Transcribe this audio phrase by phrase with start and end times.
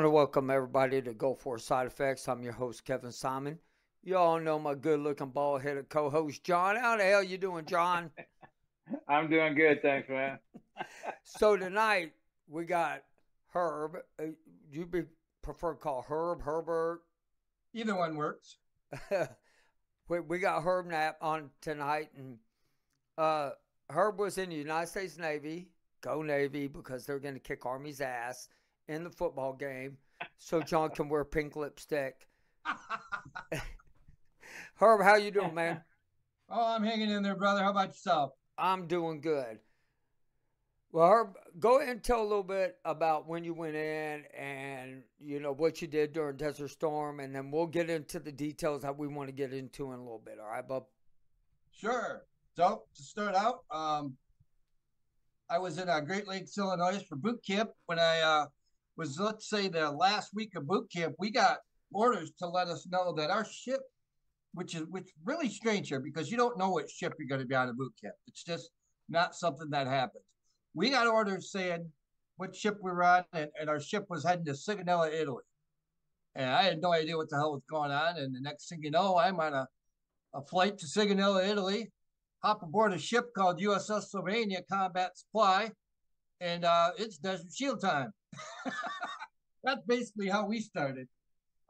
[0.00, 2.26] I'm going to welcome everybody to Go For Side Effects.
[2.26, 3.58] I'm your host, Kevin Simon.
[4.02, 6.76] You all know my good-looking, bald-headed co-host, John.
[6.76, 8.10] How the hell you doing, John?
[9.08, 10.38] I'm doing good, thanks, man.
[11.22, 12.14] so tonight
[12.48, 13.02] we got
[13.52, 13.98] Herb.
[14.18, 14.28] Uh,
[14.72, 15.02] you be
[15.42, 17.02] prefer to call Herb, Herbert?
[17.74, 18.56] Either one works.
[20.08, 22.38] we, we got Herb Knapp on tonight, and
[23.18, 23.50] uh,
[23.90, 25.68] Herb was in the United States Navy.
[26.00, 28.48] Go Navy because they're going to kick Army's ass
[28.90, 29.96] in the football game
[30.36, 32.26] so John can wear pink lipstick.
[34.74, 35.80] Herb, how you doing, man?
[36.50, 37.62] Oh, I'm hanging in there, brother.
[37.62, 38.32] How about yourself?
[38.58, 39.60] I'm doing good.
[40.92, 45.04] Well, Herb, go ahead and tell a little bit about when you went in and
[45.20, 48.82] you know what you did during Desert Storm, and then we'll get into the details
[48.82, 50.38] that we want to get into in a little bit.
[50.40, 50.86] All right, bub.
[51.70, 52.24] Sure.
[52.56, 54.16] So to start out, um,
[55.48, 57.70] I was in uh, Great Lakes, Illinois for boot camp.
[57.86, 58.46] When I uh,
[58.96, 61.58] was let's say the last week of boot camp, we got
[61.92, 63.80] orders to let us know that our ship,
[64.54, 67.46] which is which really strange here because you don't know what ship you're going to
[67.46, 68.14] be on a boot camp.
[68.26, 68.70] It's just
[69.08, 70.24] not something that happens.
[70.74, 71.90] We got orders saying
[72.36, 75.42] what ship we were on, and, and our ship was heading to Sigonella, Italy.
[76.36, 78.16] And I had no idea what the hell was going on.
[78.16, 79.66] And the next thing you know, I'm on a,
[80.32, 81.90] a flight to Sigonella, Italy,
[82.42, 85.70] hop aboard a ship called USS Sylvania Combat Supply,
[86.40, 88.12] and uh, it's Desert Shield time.
[89.64, 91.08] That's basically how we started.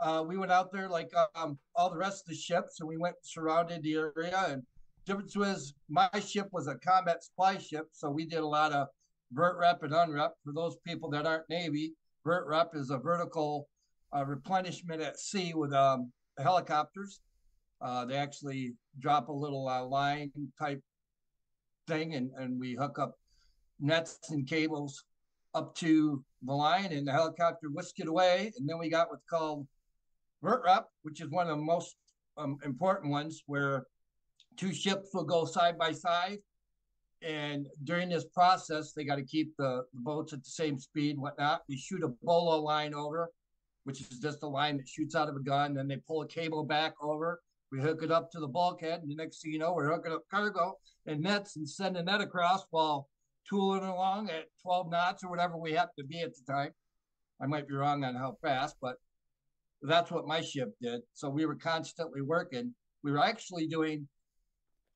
[0.00, 2.96] Uh, we went out there like um, all the rest of the ships, and we
[2.96, 4.46] went surrounded the area.
[4.48, 4.62] And
[5.04, 8.88] difference was my ship was a combat supply ship, so we did a lot of
[9.32, 10.30] vert rep and unrep.
[10.44, 11.94] For those people that aren't Navy,
[12.24, 13.68] vert rep is a vertical
[14.16, 17.20] uh, replenishment at sea with um, helicopters.
[17.80, 20.80] Uh, they actually drop a little uh, line type
[21.86, 23.14] thing, and, and we hook up
[23.80, 25.04] nets and cables
[25.54, 28.52] up to the line, and the helicopter whisked it away.
[28.58, 29.66] And then we got what's called
[30.42, 31.96] vert rep, which is one of the most
[32.36, 33.86] um, important ones, where
[34.56, 36.38] two ships will go side by side.
[37.22, 41.18] And during this process, they got to keep the, the, boats at the same speed,
[41.18, 41.62] whatnot.
[41.68, 43.30] We shoot a bolo line over,
[43.84, 45.74] which is just a line that shoots out of a gun.
[45.74, 47.42] Then they pull a cable back over.
[47.70, 50.12] We hook it up to the bulkhead, and the next thing you know, we're hooking
[50.12, 50.76] up cargo
[51.06, 53.08] and nets and sending that across while
[53.50, 56.70] tooling along at 12 knots or whatever we happen to be at the time.
[57.42, 58.96] I might be wrong on how fast, but
[59.82, 61.00] that's what my ship did.
[61.14, 62.74] So we were constantly working.
[63.02, 64.06] We were actually doing,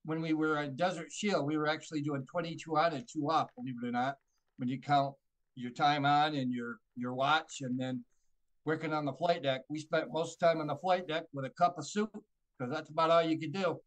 [0.04, 3.48] when we were on Desert Shield, we were actually doing 22 on and two off,
[3.56, 4.16] believe it or not,
[4.58, 5.14] when you count
[5.56, 8.04] your time on and your, your watch and then
[8.64, 9.62] working on the flight deck.
[9.68, 12.10] We spent most time on the flight deck with a cup of soup
[12.58, 13.80] because that's about all you could do.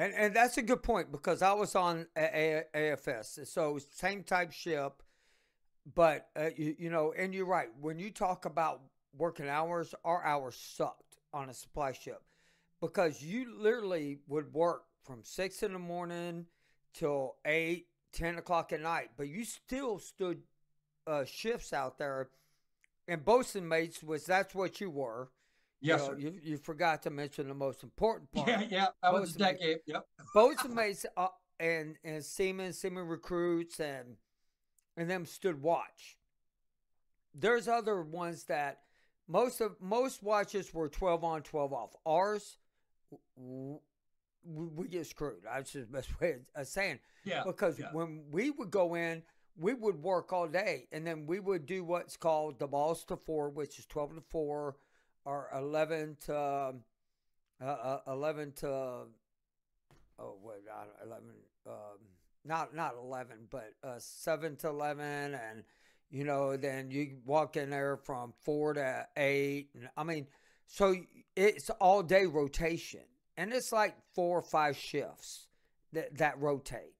[0.00, 4.24] And and that's a good point because I was on a- a- AFS, so same
[4.24, 5.02] type ship,
[5.94, 8.80] but uh, you, you know, and you're right when you talk about
[9.14, 12.22] working hours, our hours sucked on a supply ship
[12.80, 16.46] because you literally would work from six in the morning
[16.94, 20.40] till eight, ten o'clock at night, but you still stood
[21.06, 22.30] uh, shifts out there.
[23.06, 25.28] And bosun mates was that's what you were.
[25.80, 28.48] Yes, you, know, you, you, forgot to mention the most important part.
[28.48, 29.80] Yeah, yeah, I was a deck ape.
[29.86, 30.06] Yep.
[30.68, 34.16] mates uh, and and seamen, seamen recruits, and
[34.96, 36.18] and them stood watch.
[37.34, 38.80] There's other ones that
[39.30, 42.58] most of most watches were 12 on 12 off ours
[43.36, 43.78] we,
[44.44, 47.86] we get screwed that's the best way of saying yeah because yeah.
[47.92, 49.22] when we would go in
[49.56, 53.16] we would work all day and then we would do what's called the balls to
[53.16, 54.76] four which is 12 to 4
[55.24, 56.80] or 11 to um,
[57.62, 60.60] uh, uh, 11 to oh what
[61.04, 61.24] 11
[61.66, 61.74] um,
[62.44, 65.64] not not 11 but uh, 7 to 11 and
[66.10, 69.68] you know, then you walk in there from four to eight.
[69.74, 70.26] And, I mean,
[70.66, 70.94] so
[71.36, 73.04] it's all day rotation,
[73.36, 75.46] and it's like four or five shifts
[75.92, 76.94] that that rotate,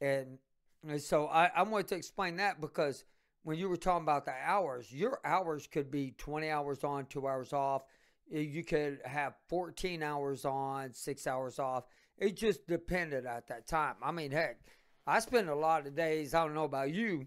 [0.00, 0.38] and,
[0.86, 3.04] and so I, I wanted to explain that because
[3.44, 7.28] when you were talking about the hours, your hours could be twenty hours on, two
[7.28, 7.82] hours off.
[8.28, 11.84] You could have fourteen hours on, six hours off.
[12.18, 13.96] It just depended at that time.
[14.02, 14.60] I mean, heck,
[15.06, 16.34] I spend a lot of days.
[16.34, 17.26] I don't know about you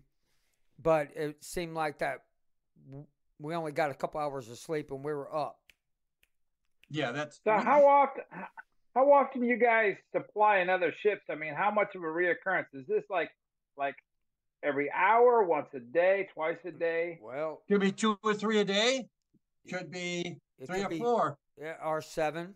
[0.82, 2.24] but it seemed like that
[3.40, 5.60] we only got a couple hours of sleep and we were up.
[6.90, 7.52] Yeah, that's so.
[7.58, 8.24] How often?
[8.96, 11.22] How often you guys supply another ships?
[11.30, 13.04] I mean, how much of a reoccurrence is this?
[13.10, 13.30] Like,
[13.78, 13.96] like
[14.68, 17.20] every hour, once a day, twice a day?
[17.22, 19.08] Well, could be two or three a day.
[19.70, 21.38] Could be three could or be, four.
[21.60, 22.56] Yeah, or seven.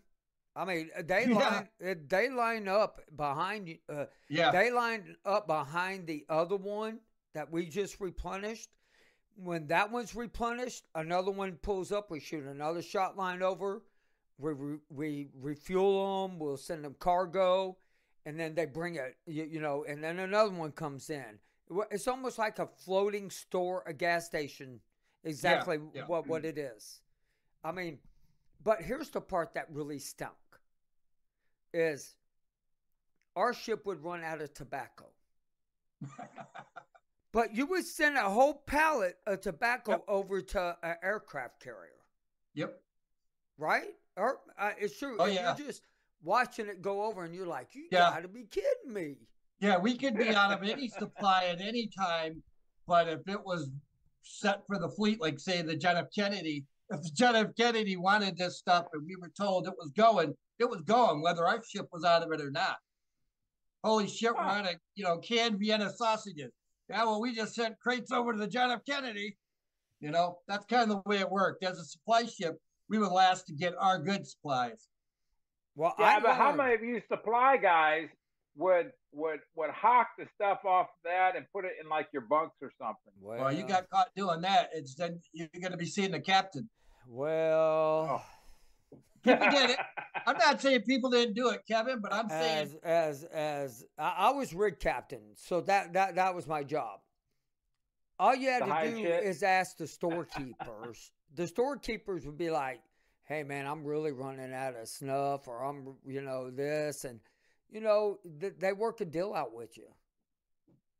[0.54, 1.94] I mean, they line yeah.
[2.08, 3.78] they line up behind you.
[3.88, 7.00] Uh, yeah, they line up behind the other one
[7.34, 8.68] that we just replenished.
[9.36, 12.10] when that one's replenished, another one pulls up.
[12.10, 13.82] We shoot another shot line over.
[14.38, 16.38] We we, we refuel them.
[16.38, 17.76] We'll send them cargo,
[18.26, 19.16] and then they bring it.
[19.26, 21.38] You, you know, and then another one comes in.
[21.90, 24.80] It's almost like a floating store, a gas station.
[25.24, 26.06] Exactly Yeah, yeah.
[26.06, 27.00] what what it is.
[27.64, 27.98] I mean,
[28.62, 30.32] but here's the part that really stunk.
[31.72, 32.16] Is
[33.36, 35.06] our ship would run out of tobacco.
[37.32, 40.04] But you would send a whole pallet of tobacco Yep.
[40.06, 42.04] over to an aircraft carrier,
[42.52, 42.78] Yep.
[43.56, 43.94] right?
[44.18, 45.16] Or uh, it's true.
[45.18, 45.56] Oh, yeah.
[45.56, 45.80] You're just
[46.22, 48.10] watching it go over, and you're like, "You Yeah.
[48.10, 49.16] gotta be kidding me!"
[49.62, 52.42] Yeah, we could be out of any supply at any time,
[52.88, 53.70] but if it was
[54.22, 56.06] set for the fleet, like say the John F.
[56.14, 57.46] Kennedy, if the John F.
[57.56, 61.46] Kennedy wanted this stuff and we were told it was going, it was going, whether
[61.46, 62.76] our ship was out of it or not.
[63.84, 64.48] Holy shit, we're Huh.
[64.50, 66.50] out of you know canned Vienna sausages.
[66.88, 68.80] Yeah, well, we just sent crates over to the John F.
[68.84, 69.36] Kennedy.
[70.00, 71.62] You know, that's kind of the way it worked.
[71.64, 74.88] As a supply ship, we were last to get our good supplies.
[75.76, 78.08] Well, Yeah, I but how many of you supply guys
[78.56, 82.56] would would would hawk the stuff off that and put it in like your bunks
[82.62, 83.12] or something?
[83.20, 84.70] Well, Well, you got caught doing that.
[84.74, 86.68] It's then you're going to be seeing the captain.
[87.08, 88.22] well.
[88.22, 88.22] Oh.
[89.22, 89.78] People did it.
[90.26, 94.14] I'm not saying people didn't do it, Kevin, but I'm saying as as as I,
[94.18, 96.98] I was rig captain, so that that that was my job.
[98.18, 99.24] All you had to do shit?
[99.24, 101.12] is ask the storekeepers.
[101.36, 102.80] the storekeepers would be like,
[103.24, 107.20] "Hey, man, I'm really running out of snuff, or I'm, you know, this, and
[107.72, 109.86] you know, th- they work a deal out with you.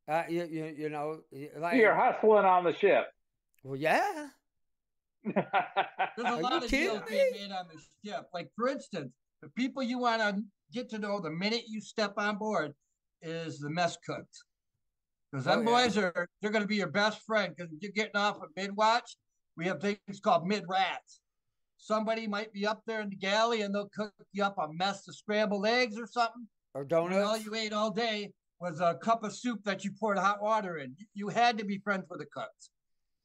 [0.09, 1.21] Uh, you, you, you know,
[1.59, 3.07] like, You're hustling on the ship.
[3.63, 4.29] well, yeah,
[5.25, 5.37] there's
[6.19, 7.81] a Are lot of kidding deals being made on the
[8.11, 8.27] ship.
[8.35, 10.43] Like for instance, the people you want to
[10.73, 12.73] get to know the minute you step on board
[13.21, 14.43] is the mess cooks.
[15.31, 15.85] Because them Oh, yeah.
[15.87, 17.55] boys are they're going to be your best friend.
[17.57, 19.17] Because you're getting off at mid watch,
[19.57, 21.21] we have things called mid rats.
[21.79, 25.07] Somebody might be up there in the galley and they'll cook you up a mess
[25.09, 26.49] of scrambled eggs or something.
[26.75, 30.19] Or And all you ate all day was a cup of soup that you poured
[30.19, 30.95] hot water in.
[30.99, 32.71] You- You had to be friends with the cooks.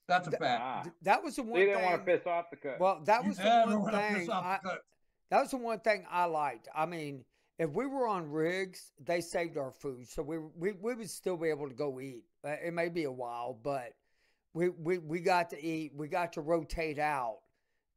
[0.08, 0.62] That's a Th- fact.
[0.64, 2.18] Ah, Th- that was the one you didn't want to thing.
[2.18, 2.80] piss off the cook.
[2.80, 4.30] Well, that You was the one wanna piss thing.
[4.32, 4.82] off I, the.
[5.30, 6.70] That was the one thing I liked.
[6.74, 7.26] I mean,
[7.60, 11.36] if we were on rigs, they saved our food, so we we, we would still
[11.38, 12.24] be able to go eat.
[12.46, 13.94] Uh, It may be a while, but
[14.54, 15.92] we, we we got to eat.
[15.94, 17.40] We got to rotate out.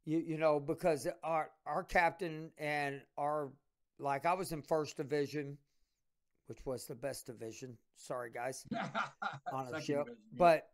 [0.05, 3.51] You you know because our our captain and our
[4.01, 5.57] like I was in first division,
[6.47, 7.77] which was the best division.
[7.95, 8.65] Sorry guys,
[9.53, 10.07] on a ship,
[10.37, 10.67] but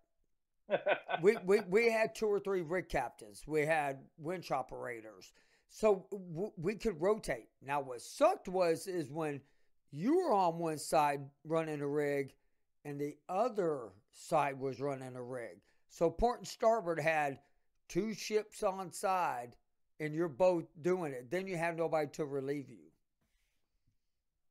[1.21, 3.43] we, we we had two or three rig captains.
[3.47, 5.31] We had winch operators,
[5.69, 7.49] so w- we could rotate.
[7.61, 9.41] Now, what sucked was is when
[9.91, 12.33] you were on one side running a rig,
[12.85, 15.61] and the other side was running a rig.
[15.89, 17.39] So port and starboard had
[17.87, 19.55] two ships on side,
[19.99, 21.31] and you're both doing it.
[21.31, 22.91] Then you have nobody to relieve you.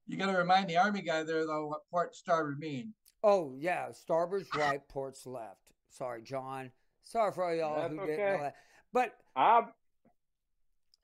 [0.07, 2.93] You got to remind the army guy there though what port starboard mean.
[3.23, 5.73] Oh yeah, starboard's right, port's left.
[5.91, 6.71] Sorry, John.
[7.03, 8.55] Sorry for all y'all That's who didn't know that.
[8.93, 9.67] But I'm,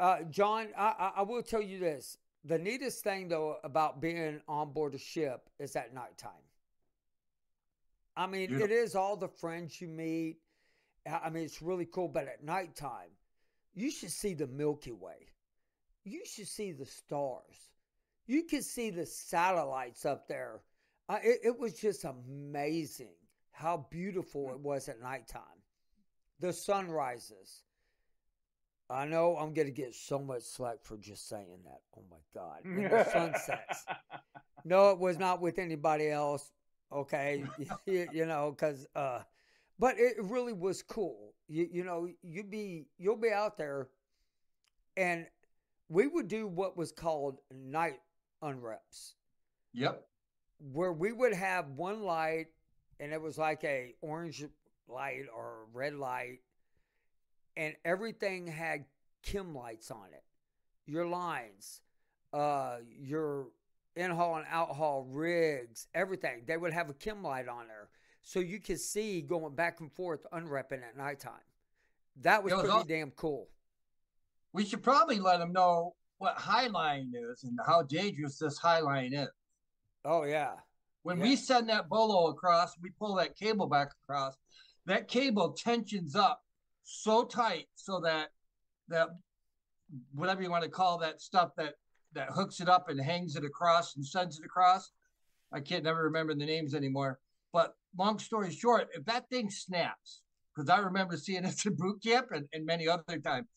[0.00, 2.16] Uh, John, I, I, I will tell you this.
[2.44, 6.32] The neatest thing, though, about being on board a ship is at nighttime.
[8.16, 8.64] I mean, Yeah.
[8.64, 10.38] it is all the friends you meet.
[11.06, 12.08] I I mean, it's really cool.
[12.08, 13.10] But at nighttime,
[13.74, 15.28] you should see the Milky Way.
[16.04, 17.70] You should see the stars.
[18.26, 20.60] You can see the satellites up there.
[21.08, 23.14] Uh, it, it was just amazing
[23.50, 25.42] how beautiful it was at nighttime.
[26.40, 27.62] The sunrises.
[28.90, 31.80] I know I'm going to get so much slack for just saying that.
[31.96, 32.64] Oh my God.
[32.64, 33.84] And the sunsets.
[34.64, 36.52] No, it was not with anybody else.
[36.92, 37.42] Okay.
[37.86, 39.22] you, you know, because, uh,
[39.80, 41.34] but it really was cool.
[41.48, 43.88] You, you know, you be, you'll be out there
[44.96, 45.26] and
[45.88, 47.98] we would do what was called night
[48.42, 49.12] unreps
[49.72, 50.06] Yep.
[50.72, 52.46] where we would have one light
[53.00, 54.44] and it was like a orange
[54.88, 56.40] light or red light
[57.56, 58.84] and everything had
[59.22, 60.24] chem lights on it.
[60.86, 61.80] Your lines
[62.32, 63.48] uh your
[63.94, 67.88] in-haul and out-haul rigs everything they would have a chem light on there.
[68.22, 71.32] So you could see going back and forth unrepping at nighttime.
[72.22, 73.48] That was was pretty al- damn cool.
[74.52, 79.28] We should probably let them know what highline is and how dangerous this highline is.
[80.04, 80.52] oh yeah
[81.02, 81.24] When Yeah.
[81.24, 84.36] we send that bolo across, we pull that cable back across.
[84.86, 86.40] That cable tensions up
[86.84, 88.30] so tight so that
[88.86, 89.08] that
[90.14, 91.74] whatever you want to call that stuff that
[92.12, 94.92] that hooks it up and hangs it across and sends it across.
[95.52, 97.18] I can't never remember the names anymore.
[97.52, 100.22] But long story short, if that thing snaps,
[100.54, 103.48] because I remember seeing it in boot camp and, and many other times.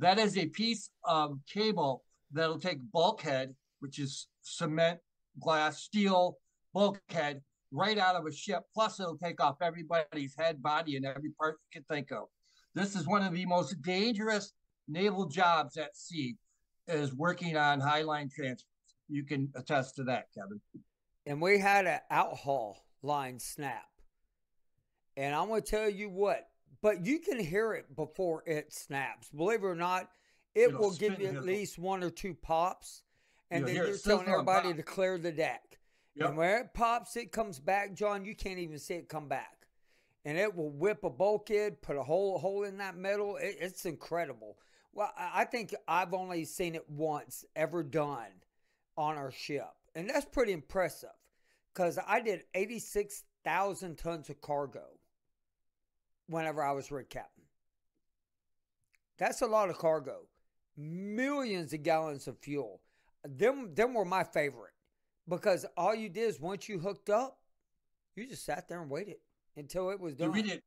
[0.00, 4.98] That is a piece of cable that'll take bulkhead, which is cement,
[5.40, 6.38] glass, steel,
[6.74, 8.62] bulkhead, right out of a ship.
[8.74, 12.28] Plus, it'll take off everybody's head, body, and every part you can think of.
[12.74, 14.52] This is one of the most dangerous
[14.88, 16.36] naval jobs at sea
[16.86, 18.64] is working on high line transfers.
[19.08, 20.60] You can attest to that, Kevin.
[21.26, 23.84] And we had an outhaul line snap.
[25.16, 26.48] And I'm going to tell you what,
[26.80, 29.28] but you can hear it before it snaps.
[29.30, 30.08] Believe it or not,
[30.58, 33.02] it will give you at least one or two pops.
[33.50, 35.78] And then you're telling everybody to clear the deck.
[36.14, 36.28] Yep.
[36.28, 38.24] And where it pops, it comes back, John.
[38.24, 39.66] You can't even see it come back.
[40.24, 43.36] And it will whip a bulkhead, put a hole hole in that metal.
[43.36, 44.58] It, it's incredible.
[44.92, 48.26] Well, I I think I've only seen it once ever done
[48.96, 51.08] on our ship, and that's pretty impressive.
[51.72, 54.84] Because I did eighty six thousand tons of cargo
[56.26, 57.44] whenever I was rig captain.
[59.16, 60.26] That's a lot of cargo.
[60.78, 62.80] Millions of gallons of fuel.
[63.24, 64.72] Them them were my favorite
[65.28, 67.38] because all you did is once you hooked up,
[68.14, 69.16] you just sat there and waited
[69.56, 70.30] until it was done.
[70.32, 70.62] we did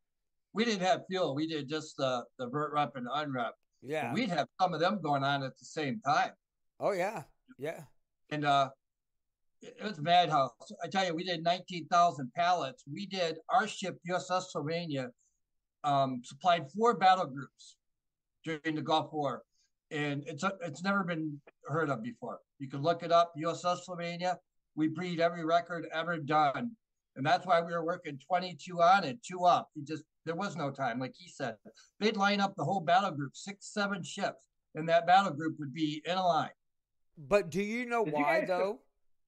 [0.54, 1.34] we didn't have fuel.
[1.34, 3.52] We did just the the vert rep and unrep.
[3.82, 4.14] yeah.
[4.14, 6.32] We'd have some of them going on at the same time.
[6.80, 7.24] oh yeah.
[7.58, 7.82] Yeah.
[8.30, 8.70] And uh
[9.62, 10.52] it it was a madhouse.
[10.84, 12.84] I tell you, we did 19,000 pallets.
[12.92, 15.12] We did our ship, USS Sylvania,
[15.84, 17.78] um, supplied four battle groups
[18.44, 19.44] during the Gulf War,
[19.92, 22.40] and it's it's never been heard of before.
[22.60, 23.34] You can look it up.
[23.38, 24.38] USS Sylvania.
[24.76, 26.72] We breed every record ever done,
[27.16, 29.70] and that's why we were working 22 on it, two up.
[29.76, 31.56] You just there was no time, like he said.
[32.00, 34.46] They'd line up the whole battle group, six, seven ships,
[34.76, 36.50] and that battle group would be in a line.
[37.18, 38.80] But do you know Did why guys- though?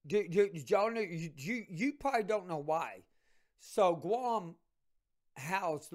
[0.06, 1.00] Do, do, did y'all know?
[1.00, 3.04] You, you you probably don't know why.
[3.60, 4.54] So Guam
[5.36, 5.92] housed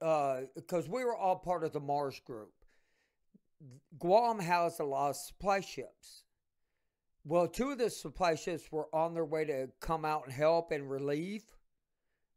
[0.00, 2.52] uh, them because we were all part of the Mars group.
[3.98, 6.24] Guam housed a lot of supply ships.
[7.24, 10.72] Well, two of the supply ships were on their way to come out and help
[10.72, 11.44] and relieve.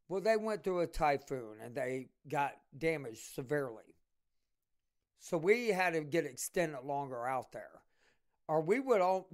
[0.08, 3.96] Well, they went through a typhoon and they got damaged severely.
[5.20, 7.82] So we had to get extended longer out there
[8.48, 9.28] or we would all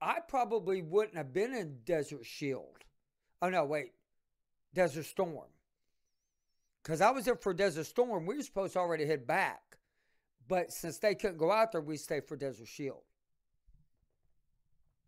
[0.00, 2.84] I probably wouldn't have been in desert shield
[3.40, 3.92] oh no wait
[4.74, 5.48] desert storm
[6.82, 9.71] because i was there for desert storm we were supposed to already head back
[10.48, 13.02] but since they couldn't go out there we stayed for desert shield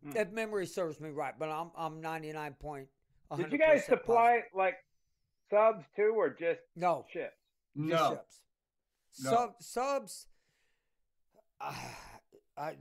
[0.04, 0.16] Hmm.
[0.16, 2.88] if memory serves me right but i'm i'm 99 point
[3.36, 4.50] Did you guys supply positive.
[4.54, 4.74] like
[5.50, 7.32] subs too, or just no ships?
[7.76, 8.40] just No, ships.
[9.22, 9.30] No.
[9.30, 10.26] Sub, subs
[11.60, 11.72] uh,
[12.56, 12.74] I,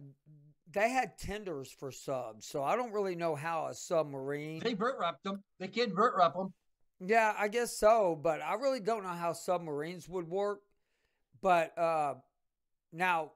[0.71, 4.97] they had tenders for subs so i don't really know how a submarine they vert
[4.99, 5.41] rep them.
[5.59, 6.53] They can vert rep them.
[7.05, 10.59] Yeah, I guess so, but I really don't know how submarines would work.
[11.41, 12.15] But uh
[12.93, 13.31] now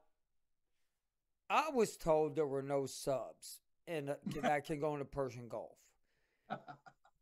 [1.49, 5.77] I was told there were no subs in the, that can go into Persian Gulf.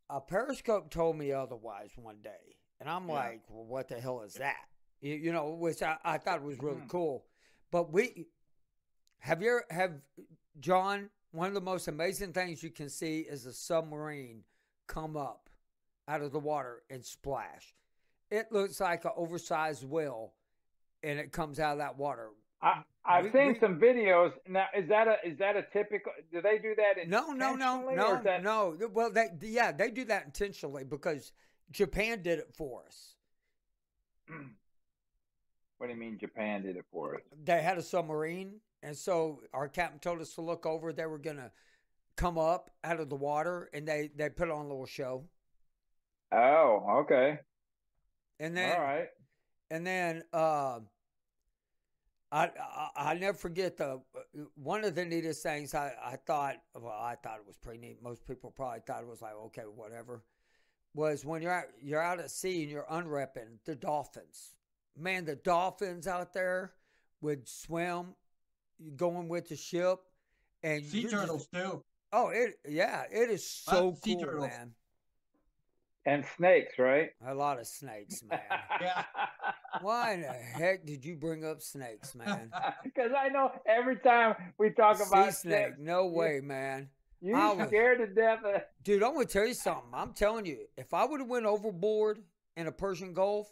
[0.08, 3.14] A Periscope told me otherwise one day, and I'm Yeah.
[3.14, 4.68] like, "Well, what the hell is that?"
[5.00, 6.88] You, you know, which I, I thought was really Mhm.
[6.88, 7.26] cool.
[7.72, 8.28] But we
[9.18, 10.00] have you ever, have
[10.60, 11.10] John?
[11.32, 14.44] One of the most amazing things you can see is a submarine
[14.86, 15.50] come up
[16.08, 17.74] out of the water and splash.
[18.30, 20.34] It looks like an oversized whale,
[21.02, 22.30] and it comes out of that water.
[22.62, 24.32] I I've We- seen we- some videos.
[24.48, 26.12] Now, is that a is that a typical?
[26.32, 27.06] Do they do that?
[27.08, 28.76] No, no, no, no, that- no.
[28.92, 31.32] Well, they yeah, they do that intentionally because
[31.70, 33.14] Japan did it for us.
[35.78, 37.20] What do you mean Japan did it for us?
[37.44, 40.90] They had a submarine, and so our captain told us to look over.
[40.90, 41.52] They were gonna
[42.16, 45.28] come up out of the water, and they they put on a little show.
[46.32, 47.40] Oh, okay.
[48.40, 49.08] And then All right.
[49.70, 50.80] And then uh,
[52.30, 54.00] I, I I never forget the
[54.54, 58.02] one of the neatest things I, I thought well I thought it was pretty neat.
[58.02, 60.22] Most people probably thought it was like okay whatever.
[60.94, 64.54] Was when you're out, you're out at sea and you're unrepping the dolphins.
[64.96, 66.72] Man, the dolphins out there
[67.20, 68.14] would swim,
[68.96, 69.98] going with the ship,
[70.62, 71.84] and Sea you're just- turtles too.
[72.14, 74.72] oh, it yeah, it is so cool, man.
[76.06, 77.10] And snakes, right?
[77.26, 78.40] A lot of snakes, man.
[78.80, 79.04] Yeah.
[79.80, 82.50] Why in the heck did you bring up snakes, man?
[82.84, 85.66] Because I know every time we talk sea about snake.
[85.68, 86.88] ships, No way, man.
[87.20, 88.40] you I was- scared to death.
[88.44, 89.90] Of, Dude, I'm gonna tell you something.
[89.92, 92.22] I'm telling you, if I would have went overboard
[92.56, 93.50] in a Persian Gulf,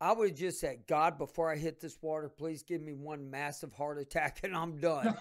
[0.00, 3.30] I would have just said, God, before I hit this water, please give me one
[3.30, 5.16] massive heart attack and I'm done.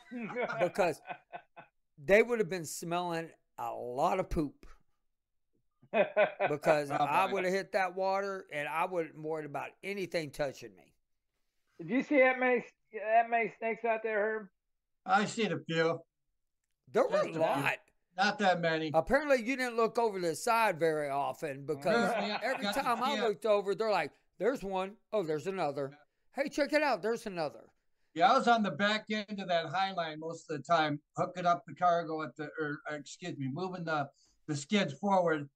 [0.62, 1.02] Because-
[1.98, 4.66] they would have been smelling a lot of poop.
[6.50, 10.76] Because Oh, I would have hit that water and I wouldn't worried about anything touching
[10.76, 10.94] me.
[11.80, 14.48] Did you see that many that many snakes out there, Herb?
[15.06, 16.00] I seen a few,
[16.92, 17.78] There were a a lot.
[18.18, 18.92] not that many.
[18.94, 23.04] Apparently, you didn't look over the side very often because Yeah, every got the time
[23.04, 24.96] I looked over, they're like, "There's one.
[25.12, 25.92] Oh, there's another.
[26.34, 27.02] Hey, check it out.
[27.02, 27.62] There's another."
[28.14, 31.02] Yeah, I was on the back end of that high line most of the time,
[31.18, 34.08] hooking up the cargo at the, or uh, excuse me, moving the
[34.48, 35.50] the skids forward.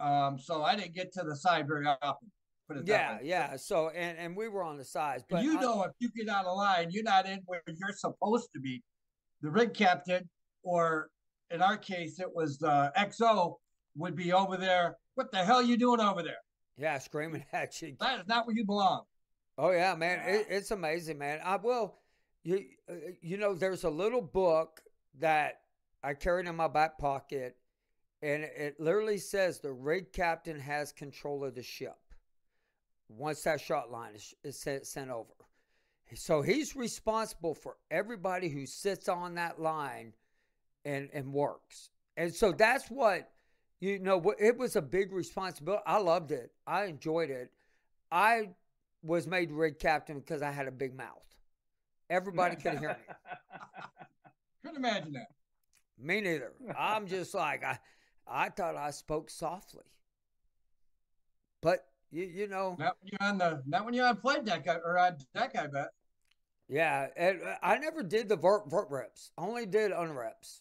[0.00, 2.30] Um, so I didn't get to the side very often.
[2.68, 3.56] Put it Yeah, yeah.
[3.56, 6.28] So, and and we were on the sides, but you I- know, if you get
[6.28, 8.82] out of line, you're not in where you're supposed to be.
[9.42, 10.28] The rig captain,
[10.62, 11.08] or
[11.50, 13.56] in our case, it was the XO,
[13.96, 14.96] would be over there.
[15.16, 16.38] What the hell are you doing over there?
[16.76, 17.96] yeah, screaming at you.
[18.00, 19.02] That is not where you belong.
[19.58, 21.40] Oh yeah, man, it, it's amazing, man.
[21.44, 21.96] I will.
[22.42, 24.80] You uh, you know, there's a little book
[25.18, 25.60] that
[26.02, 27.56] I carried in my back pocket,
[28.22, 31.96] and it literally says the rig captain has control of the ship
[33.08, 35.32] once that shot line is, is sent, sent over.
[36.14, 40.12] So he's responsible for everybody who sits on that line
[40.84, 41.90] and and works.
[42.16, 43.30] And so that's what
[43.80, 44.34] you know.
[44.38, 45.82] It was a big responsibility.
[45.86, 46.50] I loved it.
[46.66, 47.52] I enjoyed it.
[48.10, 48.50] I
[49.02, 51.24] was made rig captain because I had a big mouth.
[52.08, 53.14] Everybody could hear me.
[54.62, 55.28] Couldn't imagine that.
[55.96, 56.52] Me neither.
[56.76, 57.78] I'm just like I.
[58.26, 59.84] I thought I spoke softly,
[61.62, 64.66] but you you know Not when you're on the, not when you're on flight deck
[64.66, 65.54] or on deck.
[65.58, 65.88] I bet.
[66.68, 67.08] yeah.
[67.16, 69.32] And uh, I never did the vert vert reps.
[69.38, 70.60] Only did unreps.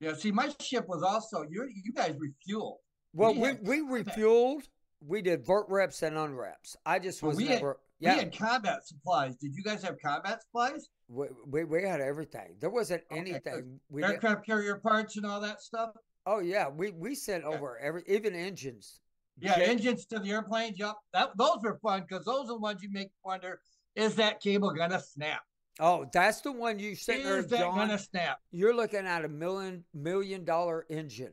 [0.00, 0.14] Yeah.
[0.14, 1.68] See, my ship was also you.
[1.84, 2.76] You guys refueled.
[3.12, 4.62] Well, We we we refueled.
[5.06, 6.76] We did vert reps and unreps.
[6.84, 7.78] I just was we had- never.
[8.02, 9.36] We had combat supplies.
[9.36, 10.88] Did you guys have combat supplies?
[11.08, 12.54] we, we we had everything.
[12.58, 13.78] There wasn't Okay, anything.
[13.90, 15.90] We did, Aircraft carrier parts and all that stuff.
[16.30, 17.50] Oh yeah, we we sent Yeah.
[17.50, 19.00] over every even engines.
[19.38, 20.78] Yeah, engines to the airplanes.
[20.78, 23.60] Yep, that those were fun because those are the ones you make wonder:
[23.96, 25.42] is that cable gonna snap?
[25.78, 27.74] Oh, that's the one you sent there, Is that John.
[27.76, 28.38] gonna snap?
[28.50, 31.32] You're looking at a million million dollar engine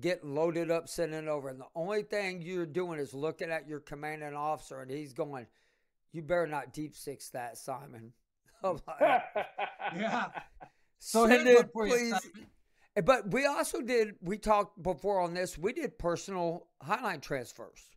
[0.00, 3.80] getting loaded up, sending over, and the only thing you're doing is looking at your
[3.80, 5.46] commanding officer, and he's going,
[6.12, 8.12] "You better not deep six that, Simon."
[9.96, 10.26] Yeah.
[11.02, 12.10] So Send it, one for you, please.
[12.10, 12.46] Simon.
[13.04, 14.14] But we also did.
[14.20, 15.56] We talked before on this.
[15.58, 17.88] We did personal highline transfers.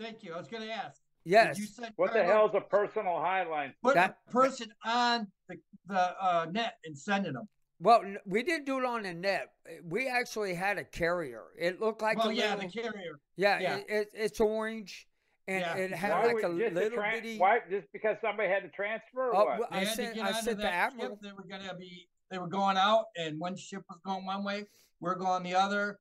[0.00, 0.34] Thank you.
[0.34, 1.00] I was gonna ask.
[1.24, 1.56] Yes.
[1.56, 3.72] Did you send what the cargo- hell's a personal highline?
[3.82, 5.56] Put That- a person on the
[5.86, 7.48] the uh, net and sending them.
[7.80, 9.52] Well, we didn't do it on the net.
[9.84, 11.44] We actually had a carrier.
[11.58, 13.20] It looked like well, a yeah, little, the carrier.
[13.36, 13.60] yeah.
[13.60, 13.76] yeah.
[13.76, 15.06] It, it, it's orange,
[15.46, 15.76] and Yeah.
[15.76, 17.38] it had Why like a little tran- bitty.
[17.38, 19.68] Why just because somebody had to transfer or Oh, what?
[19.72, 20.10] I had sent.
[20.10, 21.10] I get onto sent the that admiral.
[21.10, 21.18] ship.
[21.22, 22.08] They were gonna be.
[22.30, 24.66] They were going out, and one ship was going one way.
[25.00, 25.98] We're going the other.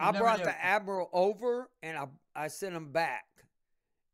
[0.00, 3.24] You I brought the admiral over, and I I sent him back.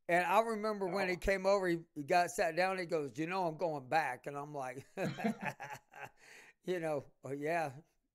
[0.09, 1.18] And I remember when he Oh.
[1.18, 2.79] came over, he, he got sat down.
[2.79, 4.85] He goes, "You know, I'm going back," and I'm like,
[6.66, 7.70] "You know, oh yeah,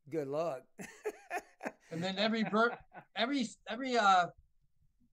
[0.10, 0.62] good luck."
[1.92, 2.46] And then every
[3.16, 4.28] every every uh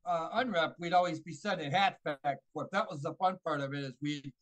[0.04, 2.68] uh unrep, we'd always be sending hats back and forth.
[2.72, 4.32] That was the fun part of it is we'd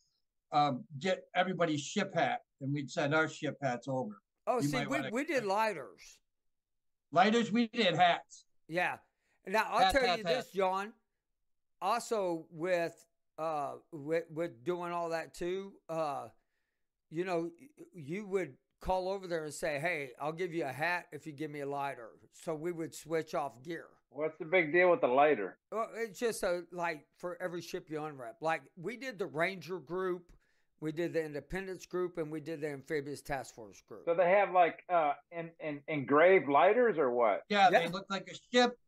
[0.53, 4.21] um get everybody's ship hat and we'd send our ship hats over.
[4.47, 6.19] oh, You see, we wanna- we did lighters.
[7.13, 8.47] Lighters, we did hats.
[8.69, 8.97] Yeah.
[9.47, 10.37] Now I'll Hat, tell hat, you hat.
[10.37, 10.93] this, John.
[11.81, 12.95] Also, with
[13.39, 16.29] uh with with doing all that too, uh,
[17.11, 17.51] you know,
[17.93, 21.33] you would call over there and say, "Hey, I'll give you a hat if you
[21.33, 23.87] give me a lighter." So we would switch off gear.
[24.09, 25.59] What's the big deal with the lighter?
[25.71, 28.37] Well, it's just a like for every ship you unrep.
[28.41, 30.33] Like we did the Ranger group,
[30.81, 34.03] we did the Independence group, and we did the Amphibious Task Force group.
[34.05, 37.43] So they have like uh in, in, engraved lighters or what?
[37.49, 37.81] Yeah, Yeah.
[37.81, 38.79] they look like a ship.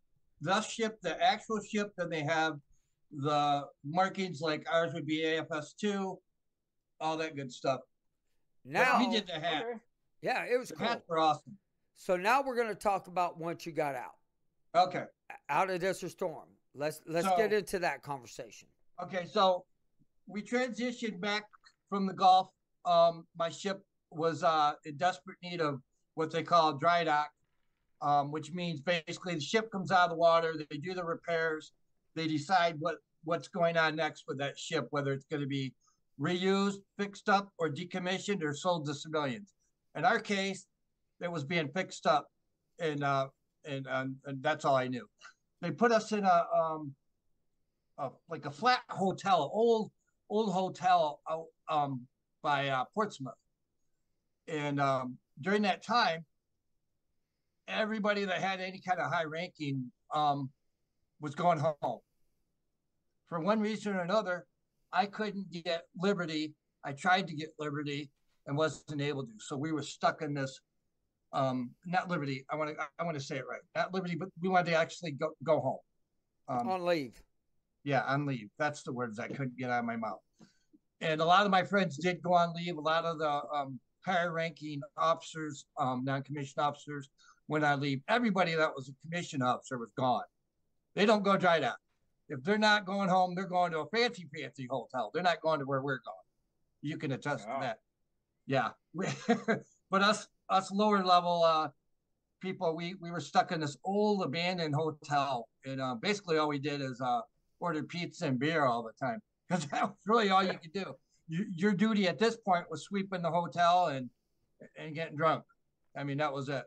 [0.43, 2.59] The ship, the actual ship, then they have
[3.11, 6.19] the markings like ours would be AFS two,
[7.01, 7.81] all that good stuff.
[8.65, 9.63] But Now, we did the hat.
[9.65, 9.79] Okay.
[10.21, 10.87] yeah, it was The cool.
[10.89, 11.57] hats were awesome.
[11.95, 14.17] So now we're going to talk about once you got out.
[14.75, 15.05] Okay.
[15.49, 16.49] out of Desert Storm.
[16.75, 18.69] Let's let's So- get into that conversation.
[19.03, 19.65] Okay, so
[20.27, 21.45] we transitioned back
[21.89, 22.51] from the Gulf.
[22.85, 25.81] Um, my ship was uh, in desperate need of
[26.15, 27.31] what they call dry dock,
[28.03, 31.73] um, which means basically the ship comes out of the water, they do the repairs,
[32.15, 35.75] they decide what what's going on next with that ship, whether it's going to be
[36.21, 39.53] reused, fixed up, or decommissioned or sold to civilians.
[39.97, 40.67] In our case,
[41.21, 42.29] it was being fixed up,
[42.79, 43.29] and uh,
[43.65, 45.07] and and that's all I knew.
[45.61, 46.95] They put us in a um,
[47.99, 49.91] a, like a flat hotel, old
[50.29, 52.07] old hotel out um,
[52.43, 53.35] by uh, Portsmouth.
[54.49, 56.25] And um, during that time,
[57.69, 60.51] everybody that had any kind of high ranking um,
[61.21, 62.01] was going home.
[63.29, 64.47] For one reason or another,
[64.93, 66.55] I couldn't get Liberty.
[66.85, 68.11] I tried to get Liberty
[68.47, 69.33] and wasn't able to.
[69.39, 70.61] So we were stuck in this.
[71.33, 72.47] Um, not Liberty.
[72.49, 72.87] I want to.
[72.99, 73.61] I want to say it right.
[73.75, 75.79] Not Liberty, but we wanted to actually go go home.
[76.49, 77.21] Um, on leave.
[77.83, 78.49] Yeah, on leave.
[78.59, 80.21] That's the words I couldn't get out of my mouth.
[81.01, 82.77] And a lot of my friends did go on leave.
[82.77, 87.11] A lot of the um, higher ranking officers, um, non commissioned officers,
[87.49, 88.01] went on leave.
[88.09, 90.25] Everybody that was a commissioned officer was gone.
[90.95, 91.79] They don't go dry dock.
[92.29, 95.11] If they're not going home, they're going to a fancy, fancy hotel.
[95.13, 96.17] They're not going to where we're going.
[96.83, 97.59] You can attest wow.
[97.59, 97.79] to that.
[98.47, 98.71] Yeah.
[99.91, 101.69] but us us lower level uh,
[102.41, 106.59] people, we we were stuck in this old abandoned hotel, and uh, basically all we
[106.59, 107.21] did is uh,
[107.61, 110.95] order pizza and beer all the time because that was really all you could do.
[111.29, 114.11] You, your duty at this point was sweeping the hotel and
[114.79, 115.45] and getting drunk.
[115.97, 116.65] I mean, that was it.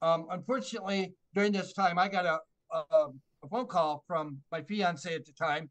[0.00, 2.38] Um, unfortunately, during this time, I got a,
[2.74, 3.08] a,
[3.42, 5.70] a phone call from my fiance at the time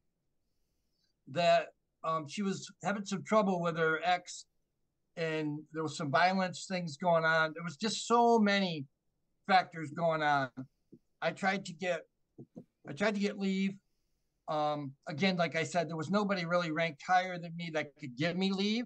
[1.29, 1.67] that
[2.03, 4.45] um, she was having some trouble with her ex
[5.15, 7.53] and there was some violence things going on.
[7.53, 8.85] There was just so many
[9.47, 10.49] factors going on.
[11.21, 12.03] I tried to get
[12.87, 13.75] I tried to get leave.
[14.47, 18.15] Um, again, like I said, there was nobody really ranked higher than me that could
[18.17, 18.85] give me leave.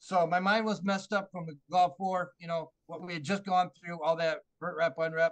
[0.00, 3.24] So my mind was messed up from the Gulf War, you know, what we had
[3.24, 5.30] just gone through, all that vert rep, unrep,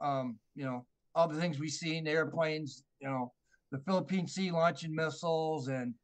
[0.00, 3.32] um, you know, all the things we seen, airplanes, you know,
[3.72, 5.94] the Philippine Sea launching missiles and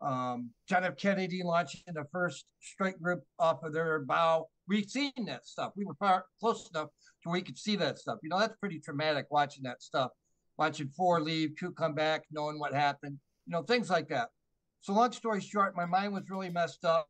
[0.00, 0.96] um, John F.
[0.96, 4.48] Kennedy launching the first strike group off of their bow.
[4.68, 5.72] We've seen that stuff.
[5.76, 6.88] We were far close enough
[7.22, 8.18] to where we could see that stuff.
[8.22, 10.10] You know, that's pretty traumatic watching that stuff,
[10.58, 14.28] watching four leave, two come back, knowing what happened, you know, things like that.
[14.80, 17.08] So, long story short, my mind was really messed up.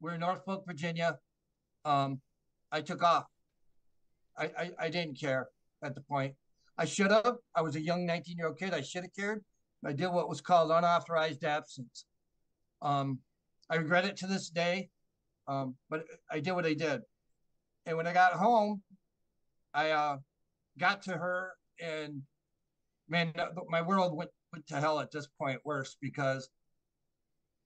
[0.00, 1.18] We're in Norfolk, Virginia.
[1.84, 2.20] Um,
[2.70, 3.26] I took off.
[4.36, 5.48] I, I, I didn't care
[5.82, 6.34] at the point.
[6.78, 7.36] I should have.
[7.54, 8.74] I was a young 19 year old kid.
[8.74, 9.44] I should have cared.
[9.84, 12.04] I did what was called unauthorized absence.
[12.80, 13.18] Um,
[13.68, 14.90] I regret it to this day,
[15.48, 17.00] um, but I did what I did.
[17.86, 18.82] And when I got home,
[19.74, 20.16] I uh,
[20.78, 22.22] got to her, and
[23.12, 23.32] man,
[23.68, 26.48] my world went, went to hell at this point worse because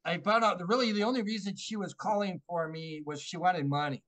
[0.04, 3.37] I found out that really the only reason she was calling for me was she
[3.37, 4.02] wanted money.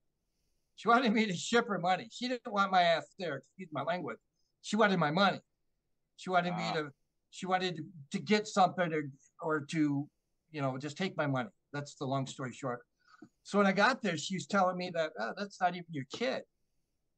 [0.75, 2.07] She wanted me to ship her money.
[2.11, 3.37] She didn't want my ass there.
[3.37, 4.17] Excuse my language.
[4.61, 5.39] She wanted my money.
[6.17, 6.57] She wanted wow.
[6.57, 6.89] me to
[7.31, 7.79] she wanted
[8.11, 9.03] to, get something or,
[9.41, 10.07] or to,
[10.51, 11.49] you know, just take my money.
[11.71, 12.79] That's the long story short.
[13.43, 16.05] So when I got there, she was telling me that oh, that's not even your
[16.11, 16.41] kid.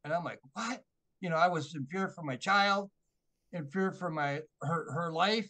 [0.03, 0.81] And I'm like, what?
[1.21, 2.89] You know, I was in fear for my child,
[3.53, 5.49] in fear for my her her life.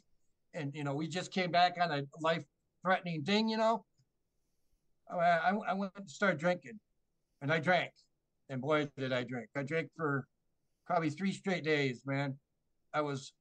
[0.54, 2.44] And you know, we just came back on a life
[2.84, 3.86] threatening thing, you know.
[5.10, 6.80] I, I, I went to start drinking
[7.42, 7.92] and I drank.
[8.50, 9.48] And boy, did I drink.
[9.56, 10.26] I drank for
[10.86, 12.38] probably three straight days, man.
[12.94, 13.34] I was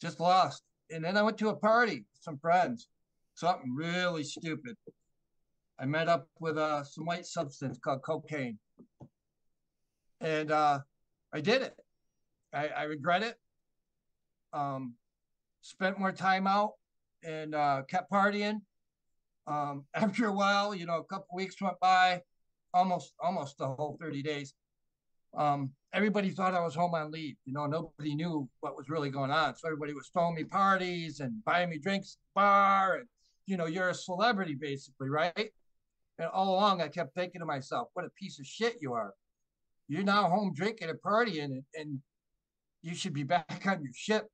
[0.00, 0.62] just lost.
[0.90, 2.88] And then I went to a party with some friends,
[3.34, 4.76] something really stupid.
[5.78, 8.58] I met up with uh, some white substance called cocaine.
[10.20, 10.80] And uh,
[11.32, 11.74] I did it.
[12.52, 13.36] I, I regret it.
[14.54, 14.94] Um,
[15.60, 16.72] spent more time out
[17.22, 18.60] and uh, kept partying.
[19.46, 22.22] Um, after a while, you know, a couple weeks went by,
[22.72, 24.54] almost almost the whole 30 days.
[25.36, 27.36] Um, everybody thought I was home on leave.
[27.44, 29.56] You know, nobody knew what was really going on.
[29.56, 32.96] So everybody was throwing me parties and buying me drinks bar.
[32.96, 33.06] And,
[33.46, 35.50] you know, you're a celebrity basically, right?
[36.18, 39.12] And all along, I kept thinking to myself, what a piece of shit you are.
[39.88, 41.98] You're now home drinking and partying, and, and
[42.82, 44.28] you should be back on your ship.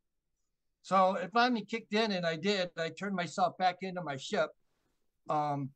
[0.82, 2.70] So it finally kicked in, and I did.
[2.78, 4.50] I turned myself back into my ship.
[5.28, 5.70] Um,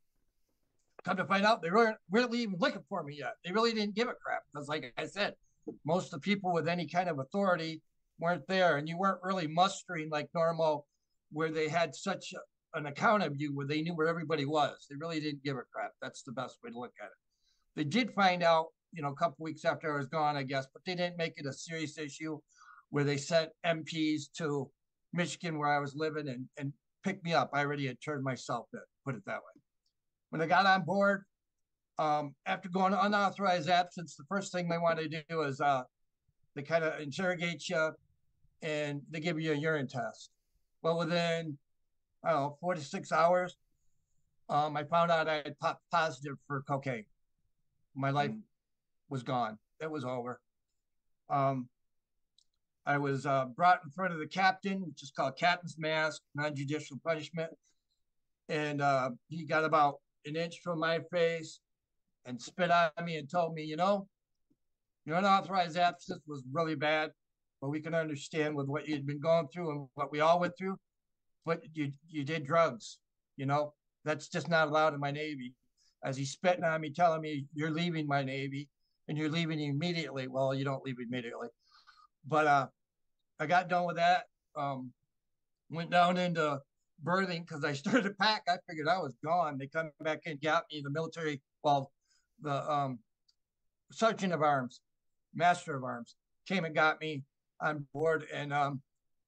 [1.03, 3.35] come to find out, they weren't really even looking for me yet.
[3.45, 5.35] They really didn't give a crap because, like I said,
[5.85, 7.81] most of the people with any kind of authority
[8.19, 10.85] weren't there and you weren't really mustering like normal
[11.31, 12.33] where they had such
[12.73, 15.63] an account of you where they knew where everybody was they really didn't give a
[15.73, 17.11] crap that's the best way to look at it
[17.75, 20.67] they did find out you know a couple weeks after i was gone i guess
[20.71, 22.39] but they didn't make it a serious issue
[22.89, 24.69] where they sent mps to
[25.15, 26.73] michigan where i was living and, and
[27.03, 29.61] picked me up i already had turned myself in put it that way
[30.29, 31.23] when i got on board
[31.97, 35.83] um, after going unauthorized absence, the first thing they want to do is uh,
[36.55, 37.91] they kind of interrogate you
[38.61, 40.31] and they give you a urine test.
[40.81, 41.57] Well, within,
[42.23, 43.55] I don't know, four to six hours,
[44.49, 47.05] um, I found out I had popped positive for cocaine.
[47.95, 48.41] My life mm.
[49.09, 49.57] was gone.
[49.81, 50.39] It was over.
[51.29, 51.69] Um,
[52.85, 56.99] I was uh, brought in front of the captain, which is called captain's mast, non-judicial
[57.03, 57.51] punishment.
[58.47, 59.95] And uh, he got about
[60.25, 61.59] an inch from my face
[62.25, 64.07] and spit on me and told me, you know,
[65.05, 67.11] your unauthorized absence was really bad.
[67.61, 70.57] but we can understand with what you'd been going through and what we all went
[70.57, 70.77] through.
[71.45, 72.99] But you you did drugs,
[73.37, 73.73] you know.
[74.03, 75.55] That's just not allowed in my Navy.
[76.03, 78.69] As he's spitting on me, telling me you're leaving my Navy
[79.07, 80.27] and you're leaving immediately.
[80.27, 81.47] Well, you don't leave immediately,
[82.27, 82.67] but uh,
[83.39, 84.23] I got done with that.
[84.55, 84.91] Um,
[85.69, 86.59] went down into
[87.03, 88.43] berthing because I started to pack.
[88.47, 89.57] I figured I was gone.
[89.57, 90.81] They come back and got me.
[90.83, 91.91] The military, well,
[92.41, 92.99] the um,
[93.91, 94.81] sergeant of arms,
[95.33, 96.15] master of arms,
[96.47, 97.23] came and got me
[97.61, 98.81] on board and um,